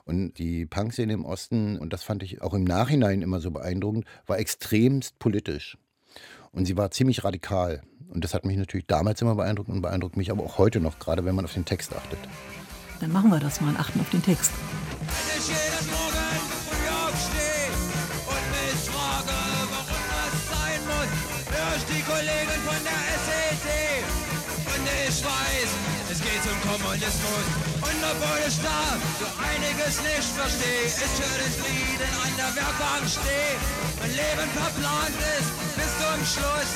[0.05, 4.05] Und die Punk-Szene im Osten, und das fand ich auch im Nachhinein immer so beeindruckend,
[4.25, 5.77] war extremst politisch.
[6.51, 7.81] Und sie war ziemlich radikal.
[8.09, 10.99] Und das hat mich natürlich damals immer beeindruckt und beeindruckt mich aber auch heute noch,
[10.99, 12.19] gerade wenn man auf den Text achtet.
[12.99, 14.51] Dann machen wir das mal, achten auf den Text.
[26.93, 33.09] Und obwohl ich da so einiges nicht verstehe, ist für den Frieden an der Werkbank
[33.09, 33.57] steh.
[33.97, 36.71] Mein Leben verplant ist bis zum Schluss.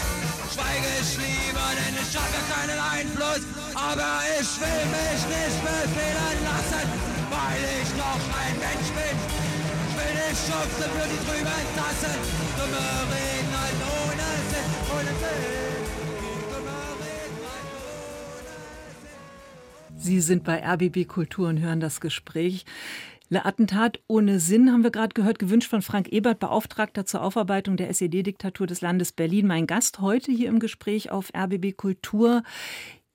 [0.50, 3.46] Schweige ich lieber, denn ich habe keinen Einfluss.
[3.78, 6.86] Aber ich will mich nicht befehlen lassen,
[7.30, 9.16] weil ich noch ein Mensch bin.
[9.22, 12.18] Ich will nicht schubsen für die trüben Tassen.
[12.58, 13.54] Dumme Reden
[13.86, 15.77] ohne Sinn, ohne Sinn.
[20.08, 22.64] Sie sind bei RBB Kultur und hören das Gespräch.
[23.28, 27.76] Le Attentat ohne Sinn haben wir gerade gehört, gewünscht von Frank Ebert, Beauftragter zur Aufarbeitung
[27.76, 29.48] der SED-Diktatur des Landes Berlin.
[29.48, 32.44] Mein Gast heute hier im Gespräch auf RBB Kultur.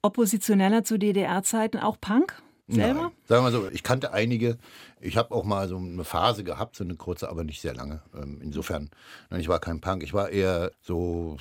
[0.02, 2.42] Oppositioneller zu DDR-Zeiten, auch Punk?
[2.68, 3.00] selber?
[3.00, 3.12] Nein.
[3.24, 4.58] Sagen wir so, ich kannte einige.
[5.00, 8.02] Ich habe auch mal so eine Phase gehabt, so eine kurze, aber nicht sehr lange.
[8.14, 8.90] Ähm, insofern,
[9.30, 10.02] nein, ich war kein Punk.
[10.02, 11.38] Ich war eher so,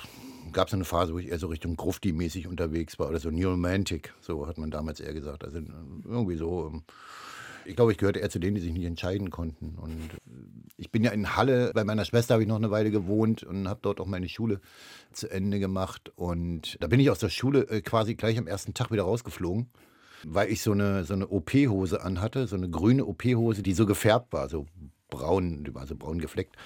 [0.52, 3.48] gab es eine Phase, wo ich eher so Richtung Grufti-mäßig unterwegs war oder so New
[3.48, 5.44] Romantic, so hat man damals eher gesagt.
[5.44, 5.58] Also
[6.04, 6.70] irgendwie so.
[6.72, 6.82] Ähm,
[7.64, 9.76] ich glaube, ich gehörte eher zu denen, die sich nicht entscheiden konnten.
[9.80, 10.10] Und
[10.76, 13.68] ich bin ja in Halle, bei meiner Schwester habe ich noch eine Weile gewohnt und
[13.68, 14.60] habe dort auch meine Schule
[15.12, 16.10] zu Ende gemacht.
[16.16, 19.68] Und da bin ich aus der Schule äh, quasi gleich am ersten Tag wieder rausgeflogen
[20.24, 24.32] weil ich so eine, so eine OP-Hose anhatte, so eine grüne OP-Hose, die so gefärbt
[24.32, 24.66] war, so
[25.10, 26.56] braun, die war so braun gefleckt.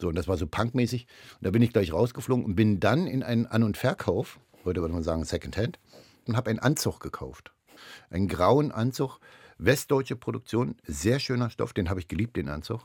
[0.00, 1.06] So, und das war so punkmäßig.
[1.40, 4.80] Und da bin ich gleich rausgeflogen und bin dann in einen An- und Verkauf, heute
[4.80, 5.78] würde man sagen Secondhand,
[6.26, 7.52] und habe einen Anzug gekauft.
[8.10, 9.18] Einen grauen Anzug,
[9.58, 12.82] westdeutsche Produktion, sehr schöner Stoff, den habe ich geliebt, den Anzug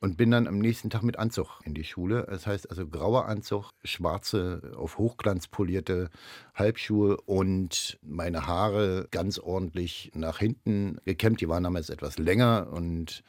[0.00, 2.26] und bin dann am nächsten Tag mit Anzug in die Schule.
[2.28, 6.10] Das heißt also grauer Anzug, schwarze, auf Hochglanz polierte
[6.54, 11.40] Halbschuhe und meine Haare ganz ordentlich nach hinten gekämmt.
[11.40, 13.24] Die waren damals etwas länger und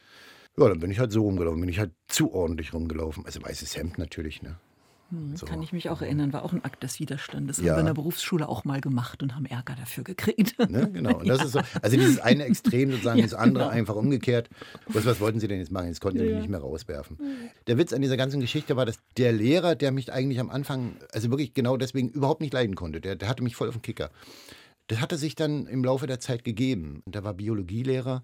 [0.60, 3.24] ja, dann bin ich halt so rumgelaufen, bin ich halt zu ordentlich rumgelaufen.
[3.26, 4.56] Also weißes Hemd natürlich, ne?
[5.10, 5.44] Hm, so.
[5.44, 7.58] Kann ich mich auch erinnern, war auch ein Akt des Widerstandes.
[7.58, 7.70] Ja.
[7.72, 10.56] Haben wir in der Berufsschule auch mal gemacht und haben Ärger dafür gekriegt.
[10.70, 10.88] Ne?
[10.92, 11.18] Genau.
[11.18, 11.44] Und das ja.
[11.46, 13.74] ist so, also dieses eine Extrem sozusagen, Ja, das andere genau.
[13.76, 14.48] einfach umgekehrt.
[14.86, 15.88] Was, was wollten Sie denn jetzt machen?
[15.88, 16.40] Jetzt konnten Sie mich Ja.
[16.40, 17.18] nicht mehr rauswerfen.
[17.66, 20.92] Der Witz an dieser ganzen Geschichte war, dass der Lehrer, der mich eigentlich am Anfang,
[21.12, 23.82] also wirklich genau deswegen überhaupt nicht leiden konnte, der, der hatte mich voll auf den
[23.82, 24.10] Kicker.
[24.86, 27.02] Das hatte sich dann im Laufe der Zeit gegeben.
[27.04, 28.22] Und Der war Biologielehrer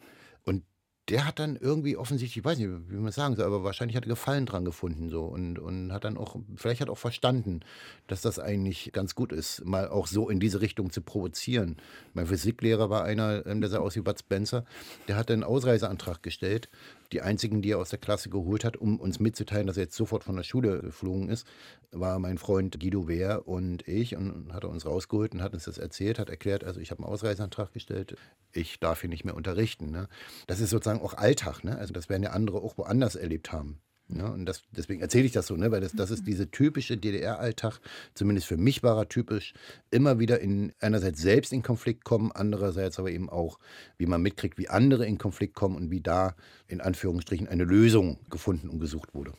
[1.08, 4.04] der hat dann irgendwie offensichtlich, ich weiß nicht, wie man sagen soll, aber wahrscheinlich hat
[4.06, 7.60] er Gefallen dran gefunden so und, und hat dann auch, vielleicht hat auch verstanden,
[8.08, 11.76] dass das eigentlich ganz gut ist, mal auch so in diese Richtung zu provozieren.
[12.12, 14.64] Mein Physiklehrer war einer, ähm, der sah aus wie Bud Spencer,
[15.06, 16.68] der hatte einen Ausreiseantrag gestellt,
[17.12, 19.96] die einzigen, die er aus der Klasse geholt hat, um uns mitzuteilen, dass er jetzt
[19.96, 21.46] sofort von der Schule geflogen ist,
[21.92, 25.64] war mein Freund Guido Wehr und ich und hat er uns rausgeholt und hat uns
[25.64, 28.16] das erzählt, hat erklärt, also ich habe einen Ausreiseantrag gestellt,
[28.52, 29.90] ich darf hier nicht mehr unterrichten.
[29.90, 30.08] Ne?
[30.46, 31.76] Das ist sozusagen auch Alltag, ne?
[31.78, 33.80] also das werden ja andere auch woanders erlebt haben.
[34.08, 34.30] Ne?
[34.32, 35.70] Und das, deswegen erzähle ich das so, ne?
[35.70, 37.80] weil das, das ist diese typische DDR-Alltag,
[38.14, 39.52] zumindest für mich war er typisch,
[39.90, 43.58] immer wieder in einerseits selbst in Konflikt kommen, andererseits aber eben auch,
[43.98, 46.36] wie man mitkriegt, wie andere in Konflikt kommen und wie da
[46.68, 49.32] in Anführungsstrichen eine Lösung gefunden und gesucht wurde.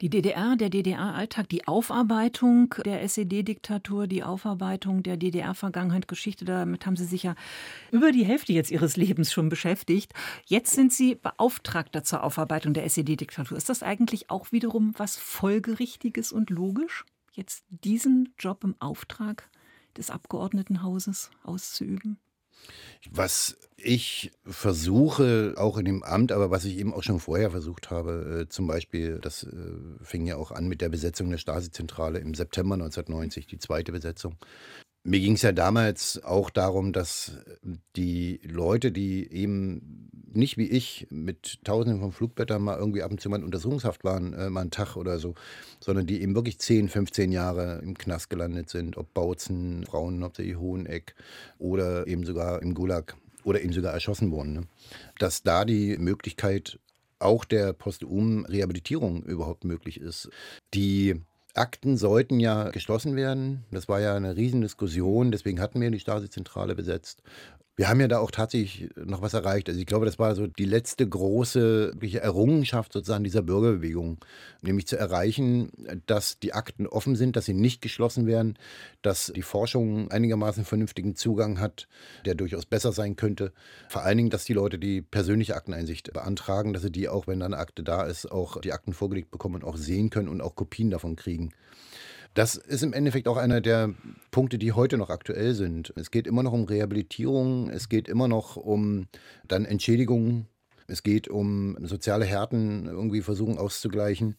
[0.00, 6.94] Die DDR, der DDR-Alltag, die Aufarbeitung der SED-Diktatur, die Aufarbeitung der DDR-Vergangenheit, Geschichte, damit haben
[6.94, 7.34] Sie sich ja
[7.90, 10.14] über die Hälfte jetzt Ihres Lebens schon beschäftigt.
[10.46, 13.58] Jetzt sind Sie Beauftragter zur Aufarbeitung der SED-Diktatur.
[13.58, 19.50] Ist das eigentlich auch wiederum was Folgerichtiges und logisch, jetzt diesen Job im Auftrag
[19.96, 22.20] des Abgeordnetenhauses auszuüben?
[23.10, 27.90] Was ich versuche, auch in dem Amt, aber was ich eben auch schon vorher versucht
[27.90, 29.48] habe, äh, zum Beispiel, das äh,
[30.02, 34.36] fing ja auch an mit der Besetzung der Stasi-Zentrale im September 1990, die zweite Besetzung.
[35.08, 37.32] Mir ging es ja damals auch darum, dass
[37.96, 43.18] die Leute, die eben nicht wie ich mit Tausenden von Flugblättern mal irgendwie ab und
[43.18, 45.34] zu mal in Untersuchungshaft waren, äh, mal einen Tag oder so,
[45.80, 50.58] sondern die eben wirklich 10, 15 Jahre im Knast gelandet sind, ob Bautzen, Frauen, hauptsächlich
[50.58, 51.14] Hoheneck
[51.58, 54.52] oder eben sogar im Gulag oder eben sogar erschossen wurden.
[54.52, 54.62] Ne?
[55.18, 56.78] Dass da die Möglichkeit
[57.18, 60.28] auch der posthumen Rehabilitierung überhaupt möglich ist.
[60.74, 61.22] Die
[61.58, 63.64] Akten sollten ja geschlossen werden.
[63.70, 67.22] Das war ja eine Riesendiskussion, deswegen hatten wir die Stasi-Zentrale besetzt.
[67.78, 69.68] Wir haben ja da auch tatsächlich noch was erreicht.
[69.68, 74.18] Also ich glaube, das war so die letzte große Errungenschaft sozusagen dieser Bürgerbewegung,
[74.62, 75.70] nämlich zu erreichen,
[76.06, 78.58] dass die Akten offen sind, dass sie nicht geschlossen werden,
[79.02, 81.86] dass die Forschung einigermaßen vernünftigen Zugang hat,
[82.26, 83.52] der durchaus besser sein könnte.
[83.88, 87.38] Vor allen Dingen, dass die Leute die persönliche Akteneinsicht beantragen, dass sie die auch, wenn
[87.38, 90.40] da eine Akte da ist, auch die Akten vorgelegt bekommen und auch sehen können und
[90.40, 91.52] auch Kopien davon kriegen.
[92.34, 93.94] Das ist im Endeffekt auch einer der
[94.30, 95.92] Punkte, die heute noch aktuell sind.
[95.96, 99.08] Es geht immer noch um Rehabilitierung, es geht immer noch um
[99.46, 100.46] dann Entschädigungen,
[100.86, 104.36] es geht um soziale Härten irgendwie versuchen auszugleichen.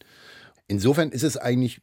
[0.66, 1.80] Insofern ist es eigentlich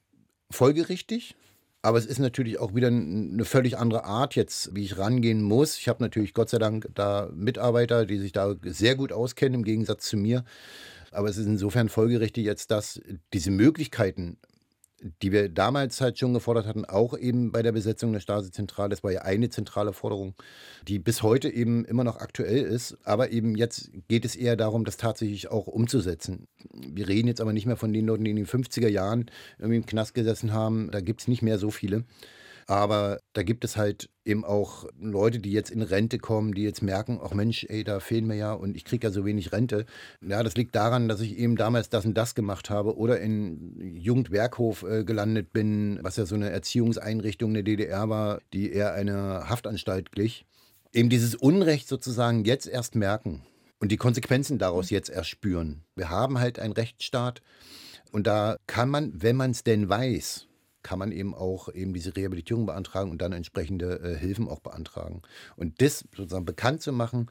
[0.51, 1.35] folgerichtig,
[1.81, 5.77] aber es ist natürlich auch wieder eine völlig andere Art jetzt, wie ich rangehen muss.
[5.77, 9.63] Ich habe natürlich Gott sei Dank da Mitarbeiter, die sich da sehr gut auskennen, im
[9.63, 10.43] Gegensatz zu mir.
[11.11, 12.99] Aber es ist insofern folgerichtig jetzt, dass
[13.33, 14.37] diese Möglichkeiten
[15.21, 18.89] die wir damals halt schon gefordert hatten, auch eben bei der Besetzung der Stasi-Zentrale.
[18.89, 20.33] Das war ja eine zentrale Forderung,
[20.87, 22.97] die bis heute eben immer noch aktuell ist.
[23.03, 26.47] Aber eben jetzt geht es eher darum, das tatsächlich auch umzusetzen.
[26.73, 29.29] Wir reden jetzt aber nicht mehr von den Leuten, die in den 50er Jahren
[29.59, 30.89] irgendwie im Knast gesessen haben.
[30.91, 32.03] Da gibt es nicht mehr so viele.
[32.69, 36.81] Aber da gibt es halt eben auch Leute, die jetzt in Rente kommen, die jetzt
[36.81, 39.85] merken, ach Mensch, ey, da fehlen mir ja und ich kriege ja so wenig Rente.
[40.21, 43.95] Ja, das liegt daran, dass ich eben damals das und das gemacht habe oder in
[43.95, 48.91] Jugendwerkhof äh, gelandet bin, was ja so eine Erziehungseinrichtung in der DDR war, die eher
[48.93, 50.45] einer Haftanstalt glich.
[50.91, 53.43] eben dieses Unrecht sozusagen jetzt erst merken
[53.79, 55.83] und die Konsequenzen daraus jetzt erst spüren.
[55.95, 57.41] Wir haben halt einen Rechtsstaat
[58.11, 60.46] und da kann man, wenn man es denn weiß,
[60.87, 65.21] kann man eben auch eben diese Rehabilitierung beantragen und dann entsprechende äh, Hilfen auch beantragen.
[65.57, 67.29] Und das sozusagen bekannt zu machen,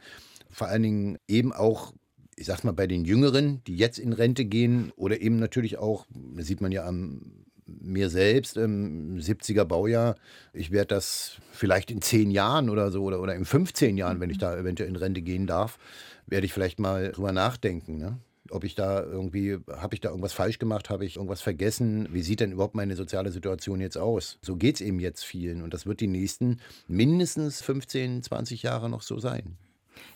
[0.50, 1.94] vor allen Dingen eben auch
[2.38, 6.04] ich sag's mal, bei den Jüngeren, die jetzt in Rente gehen oder eben natürlich auch,
[6.10, 7.22] das sieht man ja am
[7.66, 10.16] mir selbst im 70er Baujahr,
[10.52, 14.30] ich werde das vielleicht in zehn Jahren oder so oder, oder in 15 Jahren, wenn
[14.30, 15.78] ich da eventuell in Rente gehen darf,
[16.26, 17.98] werde ich vielleicht mal drüber nachdenken.
[17.98, 18.18] Ne?
[18.50, 22.22] Ob ich da irgendwie, habe ich da irgendwas falsch gemacht, habe ich irgendwas vergessen, wie
[22.22, 24.38] sieht denn überhaupt meine soziale Situation jetzt aus?
[24.42, 28.90] So geht es eben jetzt vielen und das wird die nächsten mindestens 15, 20 Jahre
[28.90, 29.56] noch so sein.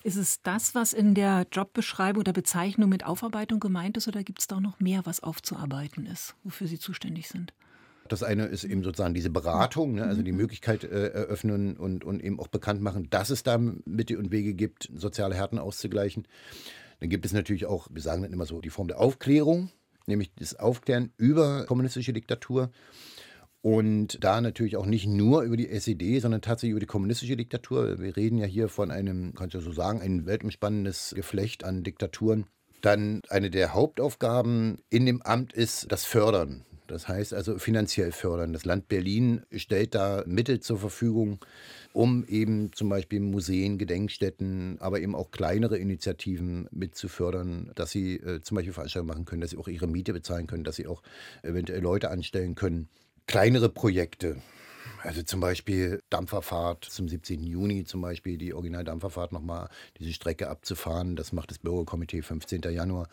[0.03, 4.39] Ist es das, was in der Jobbeschreibung oder Bezeichnung mit Aufarbeitung gemeint ist, oder gibt
[4.39, 7.53] es da noch mehr, was aufzuarbeiten ist, wofür Sie zuständig sind?
[8.07, 10.03] Das eine ist eben sozusagen diese Beratung, ne?
[10.03, 10.33] also die.
[10.33, 14.53] Möglichkeit äh, eröffnen und, und eben auch bekannt machen, dass es da Mittel und Wege
[14.53, 16.27] gibt, soziale Härten auszugleichen.
[17.01, 19.71] Dann gibt es natürlich auch, wir sagen dann immer so, die Form der Aufklärung,
[20.05, 22.71] nämlich das Aufklären über kommunistische Diktatur.
[23.61, 27.99] Und da natürlich auch nicht nur über die SED, sondern tatsächlich über die kommunistische Diktatur.
[27.99, 32.45] Wir reden ja hier von einem, kannst du so sagen, ein weltumspannendes Geflecht an Diktaturen.
[32.81, 36.65] Dann eine der Hauptaufgaben in dem Amt ist das Fördern.
[36.91, 38.53] Das heißt also finanziell fördern.
[38.53, 41.39] Das Land Berlin stellt da Mittel zur Verfügung,
[41.93, 48.41] um eben zum Beispiel Museen, Gedenkstätten, aber eben auch kleinere Initiativen mitzufördern, dass sie äh,
[48.41, 51.01] zum Beispiel Veranstaltungen machen können, dass sie auch ihre Miete bezahlen können, dass sie auch
[51.43, 52.87] eventuell Leute anstellen können.
[53.27, 54.37] Kleinere Projekte,
[55.03, 57.43] also zum Beispiel Dampferfahrt zum 17.
[57.43, 61.15] Juni zum Beispiel, die Originaldampferfahrt nochmal diese Strecke abzufahren.
[61.15, 62.61] Das macht das Bürgerkomitee 15.
[62.71, 63.07] Januar.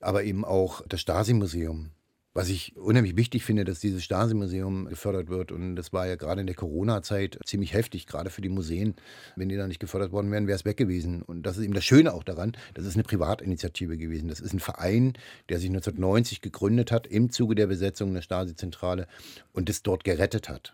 [0.00, 1.90] Aber eben auch das Stasi-Museum.
[2.36, 5.52] Was ich unheimlich wichtig finde, dass dieses Stasi-Museum gefördert wird.
[5.52, 8.96] Und das war ja gerade in der Corona-Zeit ziemlich heftig, gerade für die Museen.
[9.36, 11.22] Wenn die da nicht gefördert worden wären, wäre es weg gewesen.
[11.22, 12.56] Und das ist eben das Schöne auch daran.
[12.74, 14.28] Das ist eine Privatinitiative gewesen.
[14.28, 15.12] Das ist ein Verein,
[15.48, 19.06] der sich 1990 gegründet hat im Zuge der Besetzung der Stasi-Zentrale
[19.52, 20.72] und das dort gerettet hat.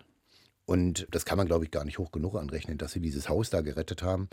[0.64, 3.51] Und das kann man, glaube ich, gar nicht hoch genug anrechnen, dass sie dieses Haus
[3.51, 4.31] da gerettet haben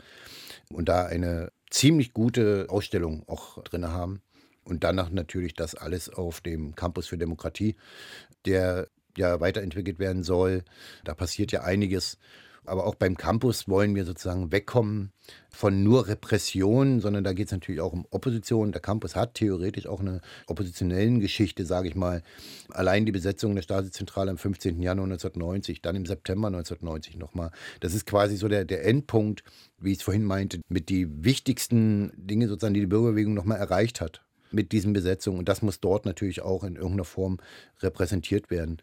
[0.72, 4.22] und da eine ziemlich gute Ausstellung auch drin haben.
[4.68, 7.76] Und danach natürlich das alles auf dem Campus für Demokratie,
[8.46, 10.64] der ja weiterentwickelt werden soll.
[11.04, 12.18] Da passiert ja einiges.
[12.66, 15.14] Aber auch beim Campus wollen wir sozusagen wegkommen
[15.50, 18.74] von nur Repression, sondern da geht es natürlich auch um Opposition.
[18.74, 22.24] Der Campus hat theoretisch auch eine oppositionellen Geschichte, sage ich mal.
[22.72, 24.82] Allein die Besetzung der Stasi-Zentrale am 15.
[24.82, 27.52] Januar 1990, dann im September 1990 nochmal.
[27.80, 29.46] Das ist quasi so der, der Endpunkt,
[29.80, 34.02] wie ich es vorhin meinte, mit die wichtigsten Dinge sozusagen, die die Bürgerbewegung nochmal erreicht
[34.02, 35.40] hat mit diesen Besetzungen.
[35.40, 37.38] Und das muss dort natürlich auch in irgendeiner Form
[37.80, 38.78] repräsentiert werden.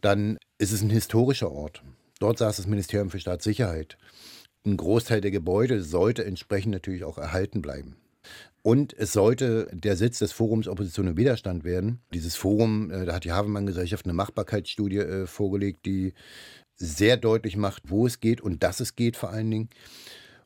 [0.00, 1.82] Dann ist es ein historischer Ort.
[2.20, 3.96] Dort saß das Ministerium für Staatssicherheit.
[4.66, 7.96] Ein Großteil der Gebäude sollte entsprechend natürlich auch erhalten bleiben.
[8.62, 12.00] Und es sollte der Sitz des Forums Opposition und Widerstand werden.
[12.14, 16.14] Dieses Forum, äh, da hat die Havemann-Gesellschaft eine Machbarkeitsstudie äh, vorgelegt, die
[16.76, 19.70] sehr deutlich macht, wo es geht und dass es geht vor allen Dingen.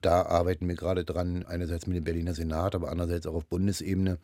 [0.01, 4.19] Da arbeiten wir gerade dran, einerseits mit dem Berliner Senat, aber andererseits auch auf Bundesebene,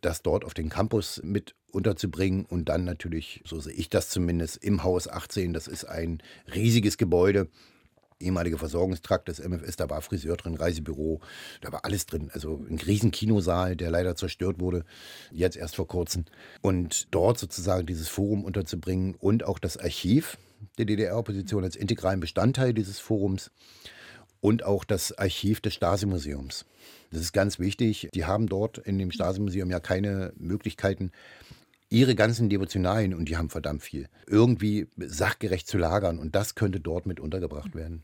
[0.00, 2.44] das dort auf den Campus mit unterzubringen.
[2.46, 6.22] Und dann natürlich, so sehe ich das zumindest, im Haus 18, das ist ein
[6.54, 7.48] riesiges Gebäude,
[8.20, 11.20] ehemaliger Versorgungstrakt des MFS, da war Friseur drin, Reisebüro,
[11.60, 12.30] da war alles drin.
[12.32, 14.84] Also ein riesen Kinosaal, der leider zerstört wurde,
[15.30, 16.24] jetzt erst vor kurzem.
[16.60, 20.38] Und dort sozusagen dieses Forum unterzubringen und auch das Archiv
[20.78, 23.50] der DDR-Opposition als integralen Bestandteil dieses Forums
[24.40, 26.64] und auch das Archiv des Stasi-Museums.
[27.10, 28.08] Das ist ganz wichtig.
[28.14, 31.12] Die haben dort in dem Stasi-Museum ja keine Möglichkeiten,
[31.90, 36.18] ihre ganzen Devotionalien, und die haben verdammt viel, irgendwie sachgerecht zu lagern.
[36.18, 38.02] Und das könnte dort mit untergebracht werden.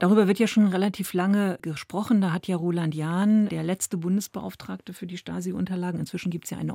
[0.00, 2.20] Darüber wird ja schon relativ lange gesprochen.
[2.20, 6.58] Da hat ja Roland Jahn, der letzte Bundesbeauftragte für die Stasi-Unterlagen, inzwischen gibt es ja
[6.58, 6.74] eine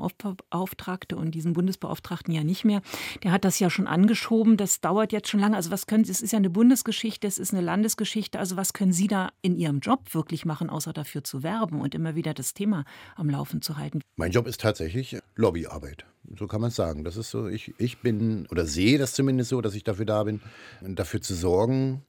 [0.49, 2.81] Beauftragte und diesen Bundesbeauftragten ja nicht mehr,
[3.23, 4.57] der hat das ja schon angeschoben.
[4.57, 5.55] Das dauert jetzt schon lange.
[5.55, 8.39] Also was können Sie, es ist ja eine Bundesgeschichte, es ist eine Landesgeschichte.
[8.39, 11.95] Also was können Sie da in Ihrem Job wirklich machen, außer dafür zu werben und
[11.95, 12.83] immer wieder das Thema
[13.15, 14.01] am Laufen zu halten?
[14.17, 16.05] Mein Job ist tatsächlich Lobbyarbeit.
[16.37, 17.05] So kann man es sagen.
[17.05, 20.23] Das ist so, ich, ich bin oder sehe das zumindest so, dass ich dafür da
[20.23, 20.41] bin,
[20.81, 22.03] dafür zu sorgen,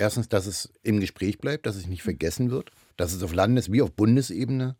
[0.00, 3.70] Erstens, dass es im Gespräch bleibt, dass es nicht vergessen wird, dass es auf Landes-
[3.70, 4.76] wie auf Bundesebene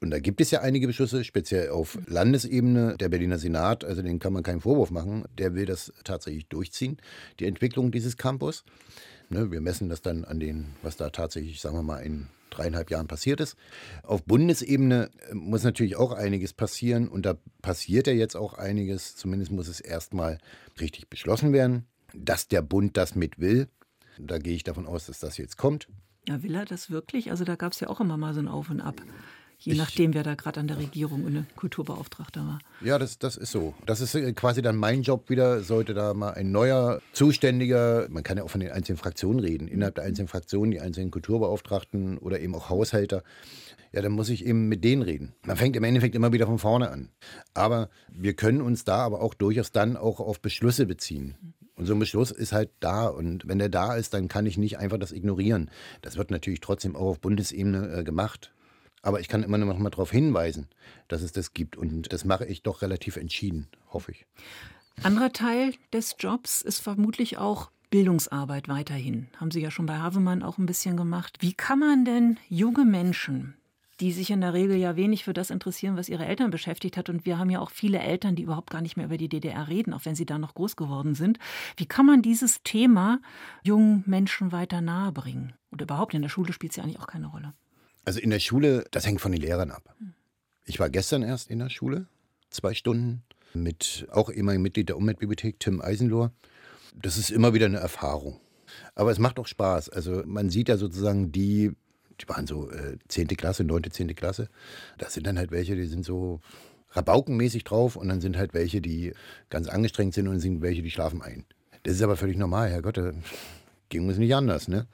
[0.00, 2.96] und da gibt es ja einige Beschlüsse, speziell auf Landesebene.
[2.98, 6.98] Der Berliner Senat, also den kann man keinen Vorwurf machen, der will das tatsächlich durchziehen,
[7.38, 8.64] die Entwicklung dieses Campus.
[9.30, 12.90] Ne, wir messen das dann an den, was da tatsächlich, sagen wir mal, in dreieinhalb
[12.90, 13.56] Jahren passiert ist.
[14.02, 19.14] Auf Bundesebene äh, muss natürlich auch einiges passieren und da passiert ja jetzt auch einiges.
[19.14, 20.38] Zumindest muss es erstmal
[20.80, 23.68] richtig beschlossen werden, dass der Bund das mit will.
[24.18, 25.88] Da gehe ich davon aus, dass das jetzt kommt.
[26.28, 27.30] Ja, will er das wirklich?
[27.30, 29.02] Also da gab es ja auch immer mal so ein Auf und Ab.
[29.58, 32.58] Je ich, nachdem, wer da gerade an der Regierung und Kulturbeauftragter war.
[32.80, 33.74] Ja, das, das ist so.
[33.86, 35.62] Das ist äh, quasi dann mein Job wieder.
[35.62, 39.68] Sollte da mal ein neuer Zuständiger, man kann ja auch von den einzelnen Fraktionen reden,
[39.68, 43.22] innerhalb der einzelnen Fraktionen, die einzelnen Kulturbeauftragten oder eben auch Haushalter,
[43.92, 45.34] ja, dann muss ich eben mit denen reden.
[45.46, 47.10] Man fängt im Endeffekt immer wieder von vorne an.
[47.54, 51.54] Aber wir können uns da aber auch durchaus dann auch auf Beschlüsse beziehen.
[51.76, 53.06] Und so ein Beschluss ist halt da.
[53.06, 55.70] Und wenn der da ist, dann kann ich nicht einfach das ignorieren.
[56.02, 58.52] Das wird natürlich trotzdem auch auf Bundesebene äh, gemacht.
[59.02, 60.68] Aber ich kann immer noch mal darauf hinweisen,
[61.08, 61.76] dass es das gibt.
[61.76, 64.26] Und das mache ich doch relativ entschieden, hoffe ich.
[65.02, 69.28] Anderer Teil des Jobs ist vermutlich auch Bildungsarbeit weiterhin.
[69.36, 71.36] Haben Sie ja schon bei Havemann auch ein bisschen gemacht.
[71.40, 73.54] Wie kann man denn junge Menschen,
[74.00, 77.08] die sich in der Regel ja wenig für das interessieren, was ihre Eltern beschäftigt hat.
[77.08, 79.68] Und wir haben ja auch viele Eltern, die überhaupt gar nicht mehr über die DDR
[79.68, 81.38] reden, auch wenn sie da noch groß geworden sind.
[81.76, 83.20] Wie kann man dieses Thema
[83.62, 85.52] jungen Menschen weiter nahe bringen?
[85.70, 87.54] Und überhaupt in der Schule spielt es ja eigentlich auch keine Rolle.
[88.04, 89.94] Also in der Schule, das hängt von den Lehrern ab.
[90.66, 92.06] Ich war gestern erst in der Schule,
[92.50, 93.22] zwei Stunden,
[93.54, 96.32] mit auch ehemaligen Mitglied der Umweltbibliothek, Tim Eisenlohr.
[96.94, 98.40] Das ist immer wieder eine Erfahrung.
[98.94, 99.88] Aber es macht auch Spaß.
[99.88, 101.72] Also man sieht ja sozusagen die,
[102.20, 103.28] die waren so äh, 10.
[103.28, 104.14] Klasse, 9., 10.
[104.14, 104.48] Klasse.
[104.98, 106.40] Das sind dann halt welche, die sind so
[106.90, 109.12] rabaukenmäßig drauf und dann sind halt welche, die
[109.50, 111.44] ganz angestrengt sind und sind welche, die schlafen ein.
[111.82, 113.12] Das ist aber völlig normal, Herrgott, da
[113.88, 114.86] ging es nicht anders, ne?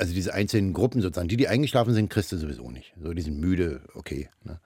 [0.00, 2.94] also diese einzelnen Gruppen sozusagen, die, die eingeschlafen sind, kriegst du sowieso nicht.
[3.02, 4.30] So, die sind müde, okay.
[4.44, 4.58] Ne?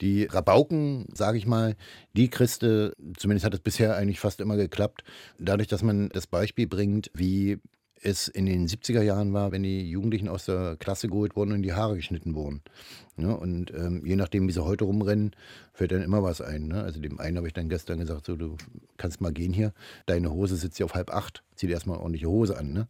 [0.00, 1.76] Die Rabauken, sage ich mal,
[2.14, 5.04] die kriegst zumindest hat es bisher eigentlich fast immer geklappt,
[5.38, 7.60] dadurch, dass man das Beispiel bringt, wie
[8.02, 11.62] es in den 70er Jahren war, wenn die Jugendlichen aus der Klasse geholt wurden und
[11.62, 12.62] die Haare geschnitten wurden.
[13.16, 13.36] Ne?
[13.36, 15.32] Und ähm, je nachdem, wie sie heute rumrennen,
[15.72, 16.68] fällt dann immer was ein.
[16.68, 16.82] Ne?
[16.82, 18.56] Also dem einen habe ich dann gestern gesagt, so, du
[18.96, 19.72] kannst mal gehen hier,
[20.06, 22.72] deine Hose sitzt hier auf halb acht, zieh dir erstmal eine ordentliche Hose an.
[22.72, 22.88] Ne?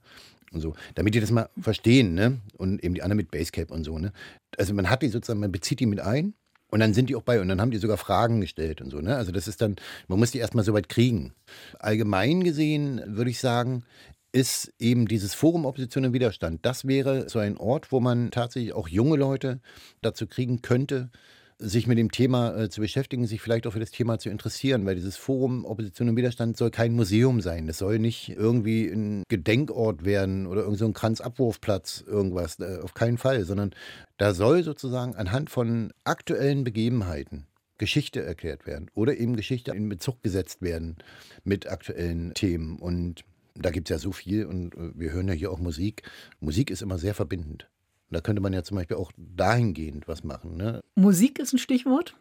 [0.53, 0.75] und so.
[0.95, 2.39] Damit die das mal verstehen, ne?
[2.57, 4.13] Und eben die anderen mit Basecap und so, ne?
[4.59, 6.35] Also man hat die sozusagen, man bezieht die mit ein
[6.71, 9.01] und dann sind die auch bei und dann haben die sogar Fragen gestellt und so,
[9.01, 9.17] ne?
[9.17, 9.77] Also das ist dann,
[10.09, 11.33] man muss die erstmal so weit kriegen.
[11.79, 13.85] Allgemein gesehen würde ich sagen,
[14.33, 16.65] ist eben dieses Forum Opposition und Widerstand.
[16.65, 19.61] Das wäre so ein Ort, wo man tatsächlich auch junge Leute
[20.01, 21.11] dazu kriegen könnte,
[21.59, 24.85] sich mit dem Thema äh, zu beschäftigen, sich vielleicht auch für das Thema zu interessieren,
[24.85, 27.67] weil dieses Forum Opposition und Widerstand soll kein Museum sein.
[27.67, 32.59] Das soll nicht irgendwie ein Gedenkort werden oder irgend so ein Kranzabwurfplatz, irgendwas.
[32.59, 33.71] Äh, auf keinen Fall, sondern
[34.17, 37.47] da soll sozusagen anhand von aktuellen Begebenheiten
[37.79, 40.97] Geschichte erklärt werden oder eben Geschichte in Bezug gesetzt werden
[41.45, 42.79] mit aktuellen Themen.
[42.79, 46.03] Und da gibt es ja so viel und äh, wir hören ja hier auch Musik.
[46.41, 47.69] Musik ist immer sehr verbindend.
[48.11, 50.57] Da könnte man ja zum Beispiel auch dahingehend was machen.
[50.57, 50.81] Ne?
[50.95, 52.15] Musik ist ein Stichwort.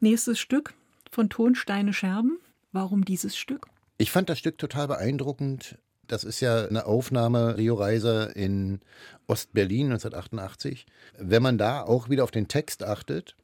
[0.00, 0.74] Nächstes Stück
[1.10, 2.38] von Tonsteine Scherben.
[2.72, 3.66] Warum dieses Stück?
[3.98, 5.78] Ich fand das Stück total beeindruckend.
[6.06, 8.80] Das ist ja eine Aufnahme Rio Reiser in
[9.28, 10.86] Ostberlin 1988.
[11.18, 13.36] Wenn man da auch wieder auf den Text achtet,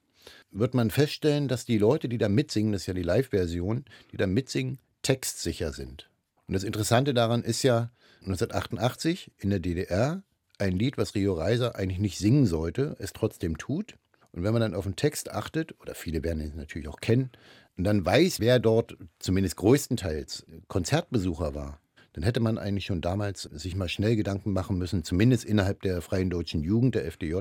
[0.50, 4.16] wird man feststellen, dass die Leute, die da mitsingen, das ist ja die Live-Version, die
[4.16, 6.08] da mitsingen, textsicher sind.
[6.46, 10.22] Und das Interessante daran ist ja, 1988 in der DDR
[10.58, 13.94] ein Lied, was Rio Reiser eigentlich nicht singen sollte, es trotzdem tut.
[14.32, 17.30] Und wenn man dann auf den Text achtet, oder viele werden ihn natürlich auch kennen,
[17.76, 21.80] und dann weiß, wer dort zumindest größtenteils Konzertbesucher war,
[22.14, 26.00] dann hätte man eigentlich schon damals sich mal schnell Gedanken machen müssen, zumindest innerhalb der
[26.00, 27.40] Freien Deutschen Jugend, der FDJ.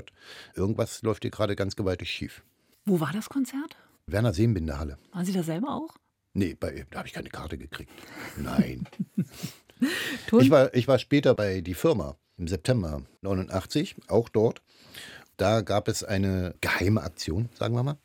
[0.54, 2.42] Irgendwas läuft hier gerade ganz gewaltig schief.
[2.84, 3.76] Wo war das Konzert?
[4.06, 4.98] Werner Seenbinderhalle.
[5.12, 5.96] Waren Sie da selber auch?
[6.36, 7.90] Nee, bei, da habe ich keine Karte gekriegt.
[8.36, 8.86] Nein.
[10.38, 14.60] ich, war, ich war später bei die Firma im September 89, auch dort.
[15.38, 17.96] Da gab es eine geheime Aktion, sagen wir mal.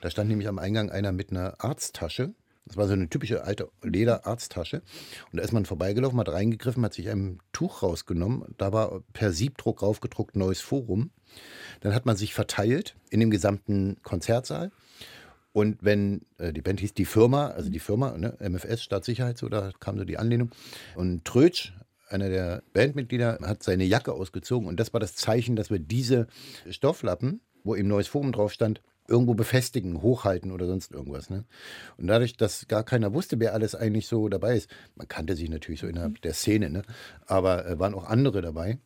[0.00, 2.32] Da stand nämlich am Eingang einer mit einer Arzttasche.
[2.64, 4.80] Das war so eine typische alte Lederarzttasche.
[5.30, 8.54] Und da ist man vorbeigelaufen, hat reingegriffen, hat sich ein Tuch rausgenommen.
[8.56, 11.10] Da war per Siebdruck raufgedruckt Neues Forum.
[11.80, 14.72] Dann hat man sich verteilt in dem gesamten Konzertsaal.
[15.54, 19.48] Und wenn äh, die Band hieß die Firma, also die Firma, ne, MFS, Staatssicherheit, so,
[19.48, 20.50] da kam so die Anlehnung.
[20.96, 21.72] Und Trötsch
[22.08, 26.26] einer der Bandmitglieder hat seine Jacke ausgezogen und das war das Zeichen, dass wir diese
[26.68, 31.30] Stofflappen, wo eben neues Forum drauf stand, irgendwo befestigen, hochhalten oder sonst irgendwas.
[31.30, 31.44] Ne?
[31.98, 35.50] Und dadurch, dass gar keiner wusste, wer alles eigentlich so dabei ist, man kannte sich
[35.50, 36.82] natürlich so innerhalb der Szene, ne?
[37.26, 38.78] aber äh, waren auch andere dabei,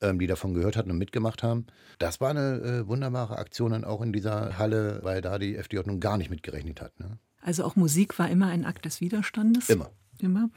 [0.00, 1.66] ähm, die davon gehört hatten und mitgemacht haben.
[1.98, 5.80] Das war eine äh, wunderbare Aktion dann auch in dieser Halle, weil da die FDJ
[5.86, 6.98] nun gar nicht mitgerechnet hat.
[7.00, 7.18] Ne?
[7.42, 9.68] Also auch Musik war immer ein Akt des Widerstandes?
[9.68, 9.90] Immer.
[10.18, 10.50] Immer.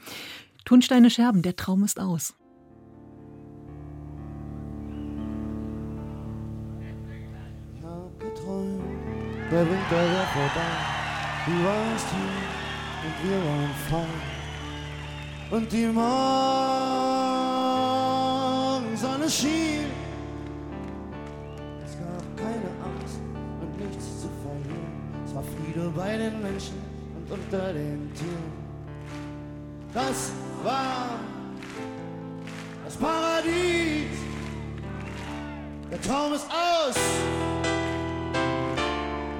[0.64, 2.34] Tunsteine Scherben, der Traum ist aus.
[7.74, 8.82] Ich hab geträumt,
[9.50, 10.94] der Winter wäre vorbei.
[11.46, 12.54] Du warst hier
[13.04, 14.06] und wir waren frei.
[15.50, 15.94] Und die
[19.24, 19.90] Sonne schien.
[21.84, 23.18] Es gab keine Angst
[23.60, 25.24] und nichts zu verlieren.
[25.26, 26.82] Es war Friede bei den Menschen
[27.16, 28.52] und unter den Tieren.
[29.92, 31.18] Das war
[32.84, 34.18] das Paradies.
[35.90, 36.96] Der Traum ist aus.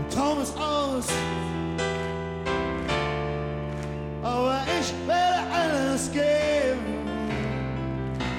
[0.00, 1.06] Der Traum ist aus.
[4.22, 7.04] Aber ich werde alles geben.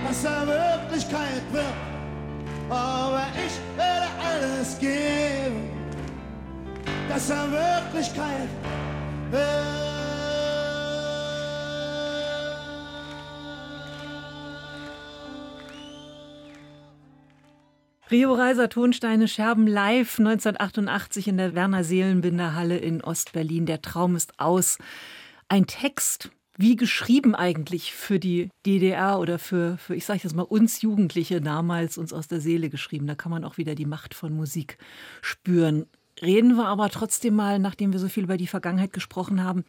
[0.07, 0.74] Was er will.
[1.05, 1.73] Wirklichkeit wird.
[2.69, 5.69] Aber ich werde alles geben,
[7.07, 8.49] dass er Wirklichkeit
[9.31, 9.41] wird.
[18.11, 23.65] Rio Reiser Tonsteine Scherben live 1988 in der Werner Seelenbinder Halle in Ostberlin.
[23.65, 24.77] Der Traum ist aus.
[25.49, 30.43] Ein Text, wie geschrieben eigentlich für die DDR oder für, für ich sage jetzt mal,
[30.43, 33.07] uns Jugendliche damals, uns aus der Seele geschrieben.
[33.07, 34.77] Da kann man auch wieder die Macht von Musik
[35.21, 35.85] spüren.
[36.21, 39.65] Reden wir aber trotzdem mal, nachdem wir so viel über die Vergangenheit gesprochen haben,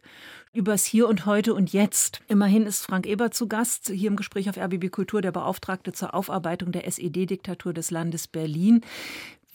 [0.52, 2.20] übers Hier und Heute und Jetzt.
[2.28, 6.14] Immerhin ist Frank Ebert zu Gast, hier im Gespräch auf RBB Kultur, der Beauftragte zur
[6.14, 8.82] Aufarbeitung der SED-Diktatur des Landes Berlin.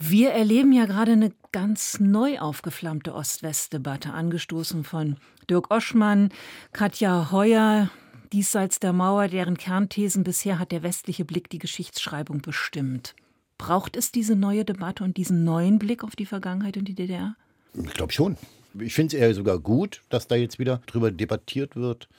[0.04, 6.30] Wir erleben ja gerade eine ganz neu aufgeflammte Ost-West-Debatte, angestoßen von Dirk Oschmann,
[6.74, 7.92] Katja Heuer,
[8.34, 13.16] diesseits der Mauer, deren Kernthesen bisher hat der westliche Blick die Geschichtsschreibung bestimmt.
[13.60, 17.36] Braucht es diese neue Debatte und diesen neuen Blick auf die Vergangenheit und die DDR?
[17.76, 18.38] Ich glaube schon.
[18.80, 22.10] Ich finde es eher sogar gut, dass da jetzt wieder drüber debattiert wird.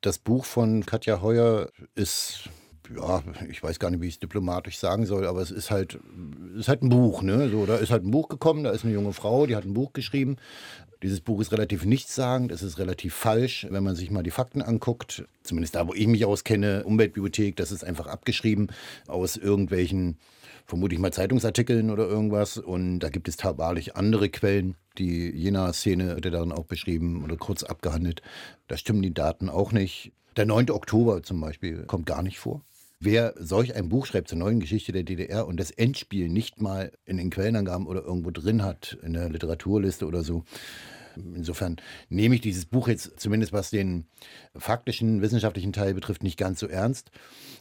[0.00, 2.50] Das Buch von Katja Heuer ist
[2.94, 5.98] ja, ich weiß gar nicht, wie ich es diplomatisch sagen soll, aber es ist halt,
[6.56, 7.48] ist halt ein Buch, ne?
[7.48, 9.74] So, da ist halt ein Buch gekommen, da ist eine junge Frau, die hat ein
[9.74, 10.36] Buch geschrieben.
[11.02, 14.62] Dieses Buch ist relativ nichtssagend, es ist relativ falsch, wenn man sich mal die Fakten
[14.62, 15.24] anguckt.
[15.42, 18.68] Zumindest da, wo ich mich auskenne, Umweltbibliothek, das ist einfach abgeschrieben
[19.06, 20.18] aus irgendwelchen
[20.66, 22.58] vermute ich mal Zeitungsartikeln oder irgendwas.
[22.58, 24.74] Und da gibt es wahrlich andere Quellen.
[24.98, 28.22] Die Jena-Szene wird darin auch beschrieben oder kurz abgehandelt.
[28.68, 30.12] Da stimmen die Daten auch nicht.
[30.36, 30.70] Der 9.
[30.70, 32.62] Oktober zum Beispiel kommt gar nicht vor.
[32.98, 36.92] Wer solch ein Buch schreibt zur neuen Geschichte der DDR und das Endspiel nicht mal
[37.04, 40.44] in den Quellenangaben oder irgendwo drin hat, in der Literaturliste oder so,
[41.16, 41.76] Insofern
[42.08, 44.06] nehme ich dieses Buch jetzt zumindest was den
[44.56, 47.10] faktischen, wissenschaftlichen Teil betrifft, nicht ganz so ernst.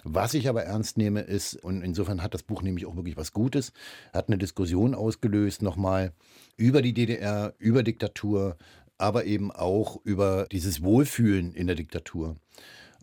[0.03, 3.31] Was ich aber ernst nehme, ist, und insofern hat das Buch nämlich auch wirklich was
[3.31, 3.71] Gutes,
[4.13, 6.13] hat eine Diskussion ausgelöst nochmal
[6.57, 8.57] über die DDR, über Diktatur,
[8.97, 12.37] aber eben auch über dieses Wohlfühlen in der Diktatur.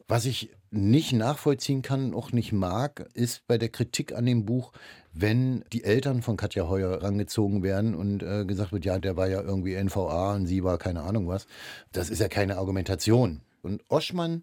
[0.08, 4.72] Was ich nicht nachvollziehen kann, auch nicht mag, ist bei der Kritik an dem Buch,
[5.12, 9.28] wenn die Eltern von Katja Heuer rangezogen werden und äh, gesagt wird, ja, der war
[9.28, 11.46] ja irgendwie NVA und sie war keine Ahnung was.
[11.92, 13.42] Das ist ja keine Argumentation.
[13.60, 14.42] Und Oschmann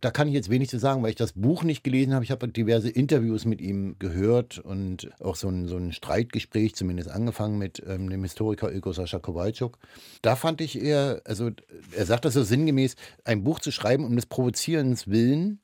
[0.00, 2.24] da kann ich jetzt wenig zu sagen, weil ich das Buch nicht gelesen habe.
[2.24, 7.10] Ich habe diverse Interviews mit ihm gehört und auch so ein, so ein Streitgespräch, zumindest
[7.10, 9.78] angefangen mit ähm, dem Historiker Ilko Sascha Kowalczuk.
[10.22, 11.50] Da fand ich eher, also
[11.92, 15.60] er sagt das so sinngemäß, ein Buch zu schreiben um des Provozierens willen,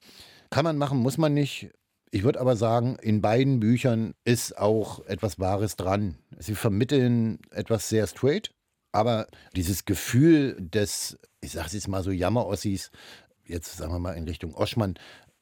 [0.51, 1.71] kann man machen, muss man nicht.
[2.11, 6.19] Ich würde aber sagen, in beiden Büchern ist auch etwas Wahres dran.
[6.39, 8.53] Sie vermitteln etwas sehr straight,
[8.93, 12.91] aber dieses Gefühl des, ich sage es jetzt mal so, Jammerossis,
[13.47, 14.95] jetzt sagen wir mal in Richtung Oschmann,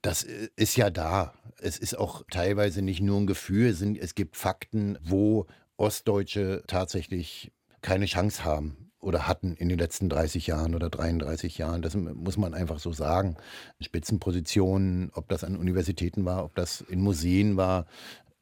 [0.03, 1.35] das ist ja da.
[1.59, 3.69] Es ist auch teilweise nicht nur ein Gefühl,
[4.01, 5.47] es gibt Fakten, wo
[5.77, 11.83] Ostdeutsche tatsächlich keine Chance haben oder hatten in den letzten 30 Jahren oder 33 Jahren.
[11.83, 13.37] Das muss man einfach so sagen.
[13.81, 17.87] Spitzenpositionen, ob das an Universitäten war, ob das in Museen war,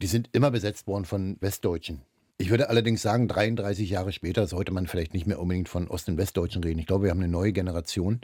[0.01, 2.03] die sind immer besetzt worden von Westdeutschen.
[2.41, 6.09] Ich würde allerdings sagen, 33 Jahre später sollte man vielleicht nicht mehr unbedingt von Ost-
[6.09, 6.79] und Westdeutschen reden.
[6.79, 8.21] Ich glaube, wir haben eine neue Generation,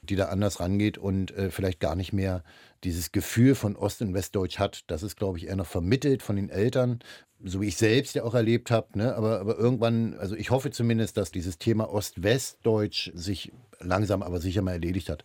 [0.00, 2.42] die da anders rangeht und äh, vielleicht gar nicht mehr
[2.84, 4.84] dieses Gefühl von Ost- und Westdeutsch hat.
[4.86, 7.00] Das ist, glaube ich, eher noch vermittelt von den Eltern,
[7.44, 8.98] so wie ich selbst ja auch erlebt habe.
[8.98, 9.14] Ne?
[9.14, 14.62] Aber, aber irgendwann, also ich hoffe zumindest, dass dieses Thema Ost-Westdeutsch sich langsam aber sicher
[14.62, 15.22] mal erledigt hat.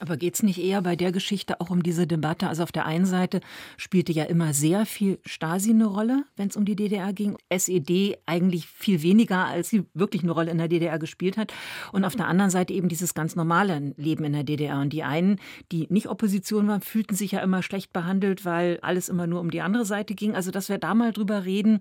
[0.00, 2.48] Aber geht es nicht eher bei der Geschichte auch um diese Debatte?
[2.48, 3.40] Also auf der einen Seite
[3.76, 7.36] spielte ja immer sehr viel Stasi eine Rolle, wenn es um die DDR ging.
[7.48, 11.52] SED eigentlich viel weniger, als sie wirklich eine Rolle in der DDR gespielt hat.
[11.92, 14.80] Und auf der anderen Seite eben dieses ganz normale Leben in der DDR.
[14.80, 15.40] Und die einen,
[15.72, 19.50] die nicht Opposition waren, fühlten sich ja immer schlecht behandelt, weil alles immer nur um
[19.50, 20.34] die andere Seite ging.
[20.34, 21.80] Also dass wir da mal drüber reden,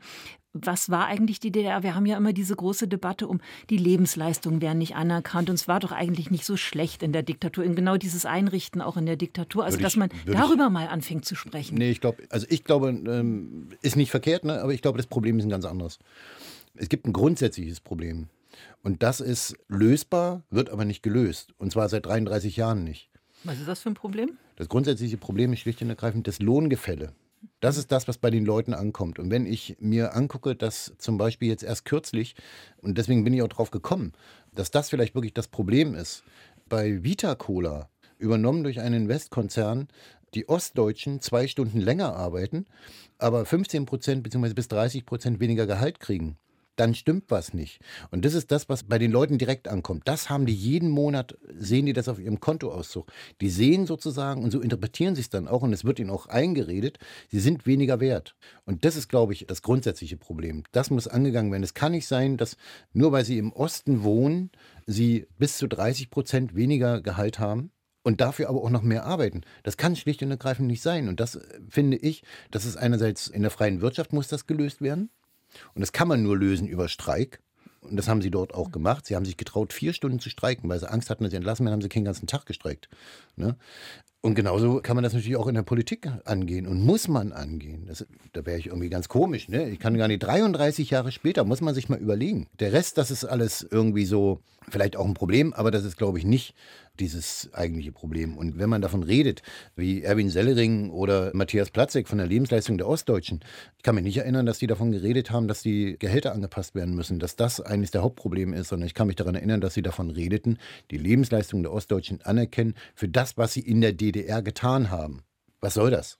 [0.62, 1.84] was war eigentlich die DDR?
[1.84, 5.50] Wir haben ja immer diese große Debatte um die Lebensleistungen werden nicht anerkannt.
[5.50, 7.66] Und es war doch eigentlich nicht so schlecht in der Diktatur.
[7.66, 9.66] Und genau dieses Einrichten auch in der Diktatur.
[9.66, 11.78] Also, ich, dass man darüber ich, mal anfängt zu sprechen.
[11.78, 14.62] Nee, ich glaube, also ich glaube, ähm, ist nicht verkehrt, ne?
[14.62, 16.00] aber ich glaube, das Problem ist ein ganz anderes.
[16.76, 18.28] Es gibt ein grundsätzliches Problem.
[18.84, 21.54] Und das ist lösbar, wird aber nicht gelöst.
[21.58, 23.10] Und zwar seit 33 Jahren nicht.
[23.44, 24.38] Was ist das für ein Problem?
[24.56, 27.14] Das grundsätzliche Problem ist schlicht und ergreifend das Lohngefälle
[27.60, 29.20] Das ist das, was bei den Leuten ankommt.
[29.20, 32.36] Und wenn ich mir angucke, dass zum Beispiel jetzt erst kürzlich,
[32.82, 34.14] und deswegen bin ich auch drauf gekommen,
[34.54, 36.24] dass das vielleicht wirklich das Problem ist,
[36.70, 37.90] bei Vita Cola,
[38.20, 39.88] übernommen durch einen Westkonzern,
[40.34, 42.66] die Ostdeutschen zwei Stunden länger arbeiten,
[43.18, 44.54] aber 15 Prozent bzw.
[44.54, 46.38] bis 30 Prozent weniger Gehalt kriegen
[46.80, 47.80] dann stimmt was nicht.
[48.12, 50.04] Und das ist das, was bei den Leuten direkt ankommt.
[50.06, 53.12] Das haben die jeden Monat, sehen die das auf ihrem Kontoauszug.
[53.42, 56.28] Die sehen sozusagen, und so interpretieren sie es dann auch, und es wird ihnen auch
[56.28, 57.00] eingeredet,
[57.30, 58.36] sie sind weniger wert.
[58.66, 60.64] Und das ist, glaube ich, das grundsätzliche Problem.
[60.72, 61.64] Das muss angegangen werden.
[61.64, 62.58] Es kann nicht sein, dass
[62.94, 64.52] nur weil sie im Osten wohnen,
[64.86, 67.72] sie bis zu 30 Prozent weniger Gehalt haben
[68.08, 69.42] und dafür aber auch noch mehr arbeiten.
[69.64, 71.10] Das kann schlicht und ergreifend nicht sein.
[71.10, 74.82] Und das äh, finde ich, das ist einerseits in der freien Wirtschaft muss das gelöst
[74.82, 75.10] werden.
[75.74, 77.42] Und das kann man nur lösen über Streik.
[77.82, 79.06] Und das haben sie dort auch gemacht.
[79.06, 81.66] Sie haben sich getraut, vier Stunden zu streiken, weil sie Angst hatten, dass sie entlassen
[81.66, 82.90] werden, haben sie keinen ganzen Tag gestreikt.
[83.36, 83.56] Ne?
[84.22, 87.86] Und genauso kann man das natürlich auch in der Politik angehen und muss man angehen.
[87.86, 89.48] Das, da wäre ich irgendwie ganz komisch.
[89.48, 89.70] Ne?
[89.70, 92.48] Ich kann gar nicht 33 Jahre später, muss man sich mal überlegen.
[92.60, 96.20] Der Rest, das ist alles irgendwie so, vielleicht auch ein Problem, aber das ist, glaube
[96.20, 96.54] ich, nicht
[97.00, 98.38] dieses eigentliche Problem.
[98.38, 99.42] Und wenn man davon redet,
[99.76, 103.42] wie Erwin Sellering oder Matthias Platzek von der Lebensleistung der Ostdeutschen,
[103.78, 106.96] ich kann mich nicht erinnern, dass die davon geredet haben, dass die Gehälter angepasst werden
[106.96, 109.84] müssen, dass das eigentlich der Hauptproblem ist, sondern ich kann mich daran erinnern, dass sie
[109.84, 110.58] davon redeten,
[110.92, 115.22] die Lebensleistung der Ostdeutschen anerkennen für das, was sie in der DDR getan haben.
[115.62, 116.18] Was soll das?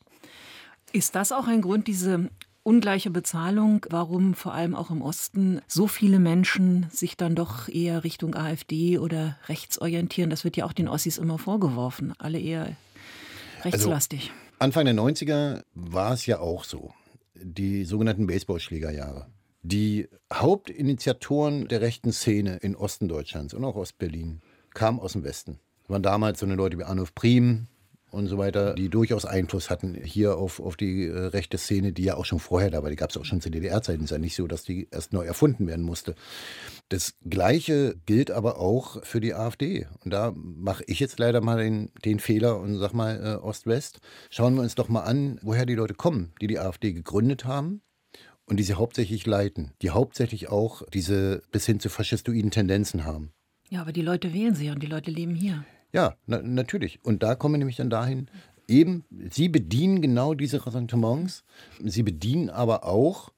[0.94, 2.30] Ist das auch ein Grund, diese
[2.68, 8.04] ungleiche Bezahlung, warum vor allem auch im Osten so viele Menschen sich dann doch eher
[8.04, 10.30] Richtung AfD oder rechts orientieren.
[10.30, 12.76] Das wird ja auch den Ossis immer vorgeworfen, alle eher
[13.64, 14.32] rechtslastig.
[14.32, 16.94] Also, Anfang der 90er war es ja auch so,
[17.36, 19.28] die sogenannten Baseballschlägerjahre.
[19.62, 24.42] Die Hauptinitiatoren der rechten Szene in Osten Deutschlands und auch Ostberlin
[24.74, 25.60] kamen aus dem Westen.
[25.84, 27.68] Das waren damals so eine Leute wie Arnulf Priem,
[28.10, 32.04] und so weiter, die durchaus Einfluss hatten hier auf, auf die äh, rechte Szene, die
[32.04, 32.90] ja auch schon vorher da war.
[32.90, 34.04] Die gab es auch schon zu DDR-Zeiten.
[34.04, 36.16] Es ist ja nicht so, dass die erst neu erfunden werden musste.
[36.90, 39.88] Das Gleiche gilt aber auch für die AfD.
[40.04, 44.00] Und da mache ich jetzt leider mal den, den Fehler und sag mal äh, Ost-West.
[44.30, 47.82] Schauen wir uns doch mal an, woher die Leute kommen, die die AfD gegründet haben
[48.46, 49.74] und die sie hauptsächlich leiten.
[49.82, 53.34] Die hauptsächlich auch diese bis hin zu faschistoiden Tendenzen haben.
[53.70, 55.66] Ja, aber die Leute wählen sie und die Leute leben hier.
[55.98, 57.04] Ja, na, natürlich.
[57.04, 58.28] Und da kommen wir nämlich dann dahin,
[58.68, 61.44] eben, Sie bedienen genau diese Ressentiments.
[61.84, 63.32] Sie bedienen aber auch,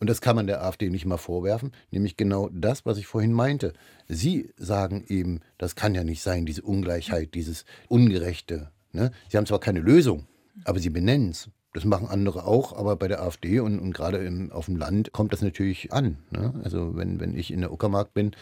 [0.00, 3.34] und das kann man der AfD nicht mal vorwerfen, nämlich genau das, was ich vorhin
[3.34, 3.74] meinte.
[4.06, 8.70] Sie sagen eben, das kann ja nicht sein, diese Ungleichheit, dieses Ungerechte.
[8.92, 9.10] Ne?
[9.28, 10.24] Sie haben zwar keine Lösung,
[10.64, 11.50] aber sie benennen es.
[11.74, 15.12] Das machen andere auch, aber bei der AfD und, und gerade im, auf dem Land
[15.12, 16.16] kommt das natürlich an.
[16.30, 16.54] Ne?
[16.64, 18.32] Also wenn, wenn ich in der Uckermark bin,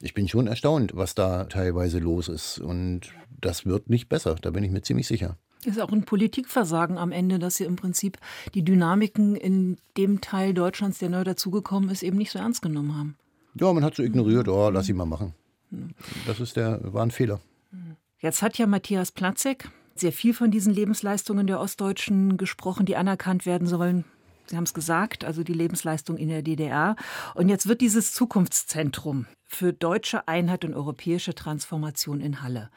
[0.00, 2.58] ich bin schon erstaunt, was da teilweise los ist.
[2.58, 5.36] Und das wird nicht besser, da bin ich mir ziemlich sicher.
[5.64, 8.18] Ist auch ein Politikversagen am Ende, dass sie im Prinzip
[8.52, 12.96] die Dynamiken in dem Teil Deutschlands, der neu dazugekommen ist, eben nicht so ernst genommen
[12.96, 13.16] haben.
[13.54, 15.34] Ja, man hat so ignoriert, oh, lass ihn mal machen.
[16.26, 17.40] Das ist der, war ein Fehler.
[18.18, 23.46] Jetzt hat ja Matthias Platzek sehr viel von diesen Lebensleistungen der Ostdeutschen gesprochen, die anerkannt
[23.46, 24.04] werden sollen.
[24.46, 26.96] Sie haben es gesagt, also die Lebensleistung in der DDR.
[27.34, 32.70] Und jetzt wird dieses Zukunftszentrum für deutsche Einheit und europäische Transformation in Halle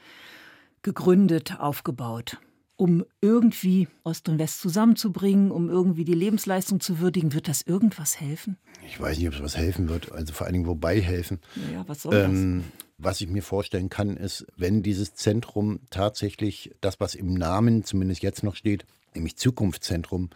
[0.83, 2.37] gegründet, aufgebaut,
[2.77, 7.33] um irgendwie Ost und West zusammenzubringen, um irgendwie die Lebensleistung zu würdigen.
[7.33, 8.57] Wird das irgendwas helfen?
[8.85, 10.11] Ich weiß nicht, ob es was helfen wird.
[10.11, 11.39] Also vor allen Dingen wobei helfen.
[11.73, 12.85] Ja, was soll ähm, das?
[12.97, 18.23] Was ich mir vorstellen kann, ist, wenn dieses Zentrum tatsächlich das, was im Namen zumindest
[18.23, 20.29] jetzt noch steht, nämlich Zukunftszentrum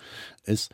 [0.44, 0.72] ist,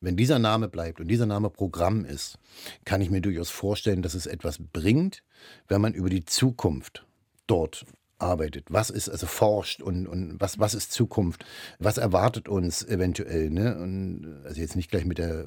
[0.00, 2.38] wenn dieser Name bleibt und dieser Name Programm ist,
[2.84, 5.22] kann ich mir durchaus vorstellen, dass es etwas bringt,
[5.68, 7.06] wenn man über die Zukunft
[7.46, 7.84] dort
[8.18, 11.44] arbeitet, was ist, also forscht und, und was, was ist Zukunft,
[11.78, 13.76] was erwartet uns eventuell, ne?
[13.78, 15.46] Und also jetzt nicht gleich mit der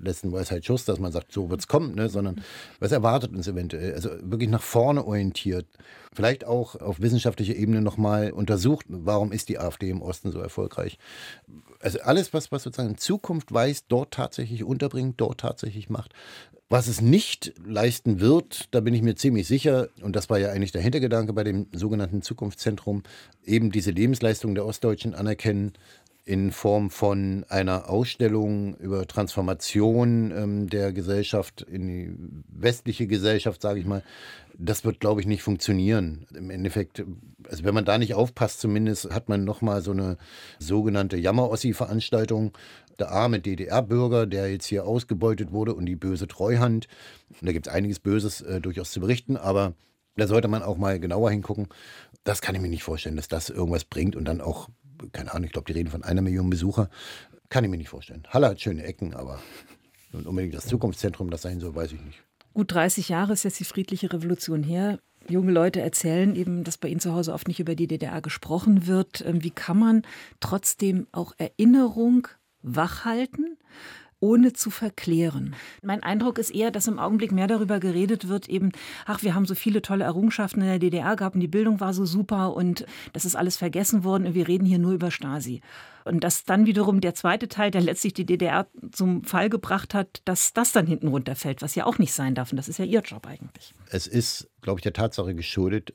[0.00, 2.08] letzten Weisheit Schuss, dass man sagt, so wird es kommen, ne?
[2.08, 2.42] sondern
[2.80, 3.94] was erwartet uns eventuell?
[3.94, 5.66] Also wirklich nach vorne orientiert.
[6.12, 10.98] Vielleicht auch auf wissenschaftlicher Ebene nochmal untersucht, warum ist die AfD im Osten so erfolgreich.
[11.80, 16.12] Also alles, was, was sozusagen Zukunft weiß, dort tatsächlich unterbringt, dort tatsächlich macht.
[16.68, 20.50] Was es nicht leisten wird, da bin ich mir ziemlich sicher, und das war ja
[20.50, 23.04] eigentlich der Hintergedanke bei dem sogenannten Zukunftszentrum,
[23.44, 25.74] eben diese Lebensleistung der Ostdeutschen anerkennen,
[26.26, 32.12] in Form von einer Ausstellung über Transformation ähm, der Gesellschaft in die
[32.48, 34.02] westliche Gesellschaft, sage ich mal.
[34.58, 36.26] Das wird, glaube ich, nicht funktionieren.
[36.34, 37.04] Im Endeffekt,
[37.48, 40.16] also wenn man da nicht aufpasst, zumindest hat man nochmal so eine
[40.58, 42.52] sogenannte Jammer-Ossi-Veranstaltung.
[42.98, 46.88] Der arme DDR-Bürger, der jetzt hier ausgebeutet wurde und die böse Treuhand.
[47.40, 49.74] Und da gibt es einiges Böses äh, durchaus zu berichten, aber
[50.16, 51.68] da sollte man auch mal genauer hingucken.
[52.24, 54.68] Das kann ich mir nicht vorstellen, dass das irgendwas bringt und dann auch
[55.12, 56.88] keine Ahnung, ich glaube, die reden von einer Million Besucher.
[57.48, 58.24] Kann ich mir nicht vorstellen.
[58.30, 59.40] Halle hat schöne Ecken, aber
[60.12, 62.22] unbedingt das Zukunftszentrum das sein soll, weiß ich nicht.
[62.54, 64.98] Gut 30 Jahre ist jetzt die friedliche Revolution her.
[65.28, 68.86] Junge Leute erzählen eben, dass bei ihnen zu Hause oft nicht über die DDR gesprochen
[68.86, 69.24] wird.
[69.26, 70.02] Ähm, wie kann man
[70.40, 72.28] trotzdem auch Erinnerung
[72.66, 73.56] wachhalten?
[74.18, 75.54] ohne zu verklären.
[75.82, 78.72] Mein Eindruck ist eher, dass im Augenblick mehr darüber geredet wird, eben,
[79.04, 81.92] ach, wir haben so viele tolle Errungenschaften in der DDR gehabt und die Bildung war
[81.92, 85.60] so super und das ist alles vergessen worden und wir reden hier nur über Stasi.
[86.04, 90.22] Und dass dann wiederum der zweite Teil, der letztlich die DDR zum Fall gebracht hat,
[90.24, 92.52] dass das dann hinten runterfällt, was ja auch nicht sein darf.
[92.52, 93.74] Und das ist ja ihr Job eigentlich.
[93.90, 95.94] Es ist, glaube ich, der Tatsache geschuldet,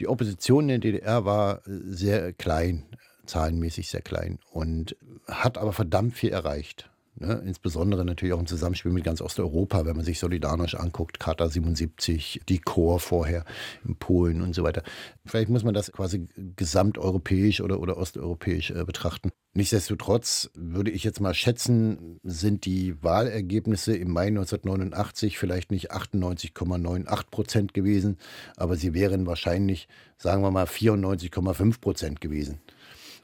[0.00, 2.84] die Opposition in der DDR war sehr klein,
[3.32, 6.90] zahlenmäßig sehr klein und hat aber verdammt viel erreicht.
[7.16, 7.42] Ne?
[7.44, 12.40] Insbesondere natürlich auch im Zusammenspiel mit ganz Osteuropa, wenn man sich Solidarność anguckt, Charta 77,
[12.48, 13.44] die Chor vorher
[13.86, 14.82] in Polen und so weiter.
[15.26, 16.26] Vielleicht muss man das quasi
[16.56, 19.30] gesamteuropäisch oder, oder osteuropäisch äh, betrachten.
[19.54, 27.30] Nichtsdestotrotz würde ich jetzt mal schätzen, sind die Wahlergebnisse im Mai 1989 vielleicht nicht 98,98
[27.30, 28.16] Prozent gewesen,
[28.56, 32.62] aber sie wären wahrscheinlich, sagen wir mal, 94,5 Prozent gewesen.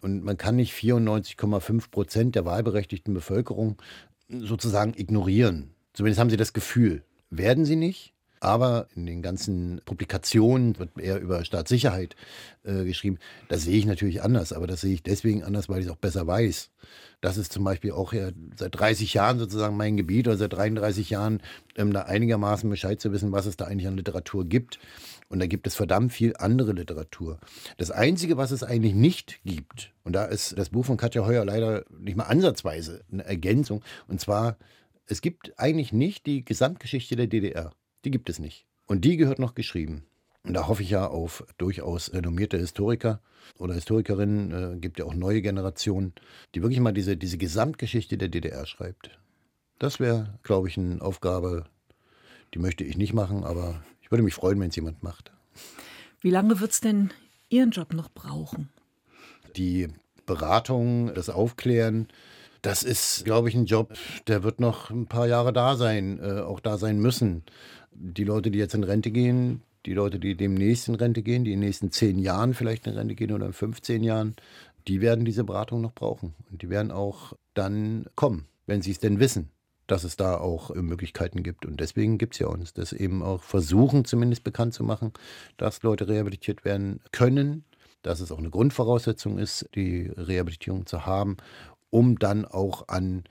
[0.00, 3.76] Und man kann nicht 94,5 Prozent der wahlberechtigten Bevölkerung
[4.28, 5.70] sozusagen ignorieren.
[5.92, 7.02] Zumindest haben sie das Gefühl.
[7.30, 8.14] Werden sie nicht.
[8.40, 12.14] Aber in den ganzen Publikationen wird eher über Staatssicherheit
[12.62, 13.18] äh, geschrieben.
[13.48, 15.96] Das sehe ich natürlich anders, aber das sehe ich deswegen anders, weil ich es auch
[15.96, 16.70] besser weiß.
[17.20, 21.10] Das ist zum Beispiel auch ja seit 30 Jahren sozusagen mein Gebiet oder seit 33
[21.10, 21.40] Jahren
[21.74, 24.78] ähm, da einigermaßen Bescheid zu wissen, was es da eigentlich an Literatur gibt.
[25.28, 27.38] Und da gibt es verdammt viel andere Literatur.
[27.76, 31.44] Das Einzige, was es eigentlich nicht gibt, und da ist das Buch von Katja Heuer
[31.44, 34.56] leider nicht mal ansatzweise eine Ergänzung, und zwar,
[35.06, 37.72] es gibt eigentlich nicht die Gesamtgeschichte der DDR.
[38.04, 38.66] Die gibt es nicht.
[38.86, 40.04] Und die gehört noch geschrieben.
[40.44, 43.20] Und da hoffe ich ja auf durchaus renommierte Historiker
[43.58, 46.14] oder Historikerinnen, äh, gibt ja auch neue Generationen,
[46.54, 49.18] die wirklich mal diese, diese Gesamtgeschichte der DDR schreibt.
[49.78, 51.66] Das wäre, glaube ich, eine Aufgabe,
[52.54, 55.30] die möchte ich nicht machen, aber ich würde mich freuen, wenn es jemand macht.
[56.22, 57.10] Wie lange wird es denn
[57.50, 58.70] Ihren Job noch brauchen?
[59.54, 59.88] Die
[60.24, 62.08] Beratung, das Aufklären,
[62.62, 63.92] das ist, glaube ich, ein Job,
[64.26, 67.42] der wird noch ein paar Jahre da sein, äh, auch da sein müssen.
[67.92, 71.52] Die Leute, die jetzt in Rente gehen, die Leute, die demnächst in Rente gehen, die
[71.52, 74.36] in den nächsten zehn Jahren vielleicht in Rente gehen oder in 15 Jahren,
[74.86, 76.34] die werden diese Beratung noch brauchen.
[76.50, 79.50] Und die werden auch dann kommen, wenn sie es denn wissen
[79.88, 81.66] dass es da auch äh, Möglichkeiten gibt.
[81.66, 85.12] Und deswegen gibt es ja uns, das eben auch versuchen, zumindest bekannt zu machen,
[85.56, 87.64] dass Leute rehabilitiert werden können,
[88.02, 91.38] dass es auch eine Grundvoraussetzung ist, die Rehabilitierung zu haben,
[91.90, 93.24] um dann auch an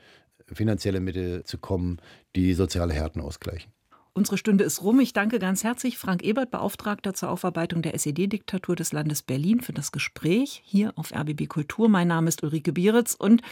[0.52, 2.00] finanzielle Mittel zu kommen,
[2.36, 3.72] die soziale Härten ausgleichen.
[4.18, 5.00] Unsere Stunde ist rum.
[5.00, 9.74] Ich danke ganz herzlich Frank Ebert, Beauftragter zur Aufarbeitung der SED-Diktatur des Landes Berlin, für
[9.74, 11.88] das Gespräch hier auf RBB Kultur.
[11.88, 13.44] Mein Name ist Ulrike Bieritz und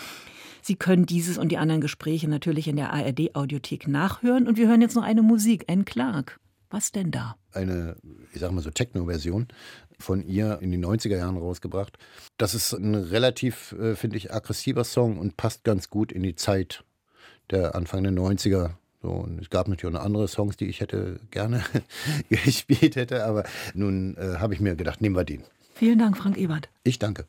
[0.63, 4.47] Sie können dieses und die anderen Gespräche natürlich in der ARD-Audiothek nachhören.
[4.47, 6.39] Und wir hören jetzt noch eine Musik, Anne Clark.
[6.71, 7.35] Was denn da?
[7.51, 7.97] Eine,
[8.33, 9.47] ich sag mal so, Techno-Version
[9.99, 11.99] von ihr in den 90er Jahren rausgebracht.
[12.37, 16.35] Das ist ein relativ, äh, finde ich, aggressiver Song und passt ganz gut in die
[16.35, 16.83] Zeit
[17.51, 18.71] der Anfang der 90er.
[19.05, 21.63] So, und es gab natürlich auch noch andere Songs, die ich hätte gerne
[22.29, 23.43] gespielt hätte, aber
[23.75, 25.43] nun äh, habe ich mir gedacht, nehmen wir den.
[25.75, 26.69] Vielen Dank, Frank Ebert.
[26.83, 27.25] Ich danke.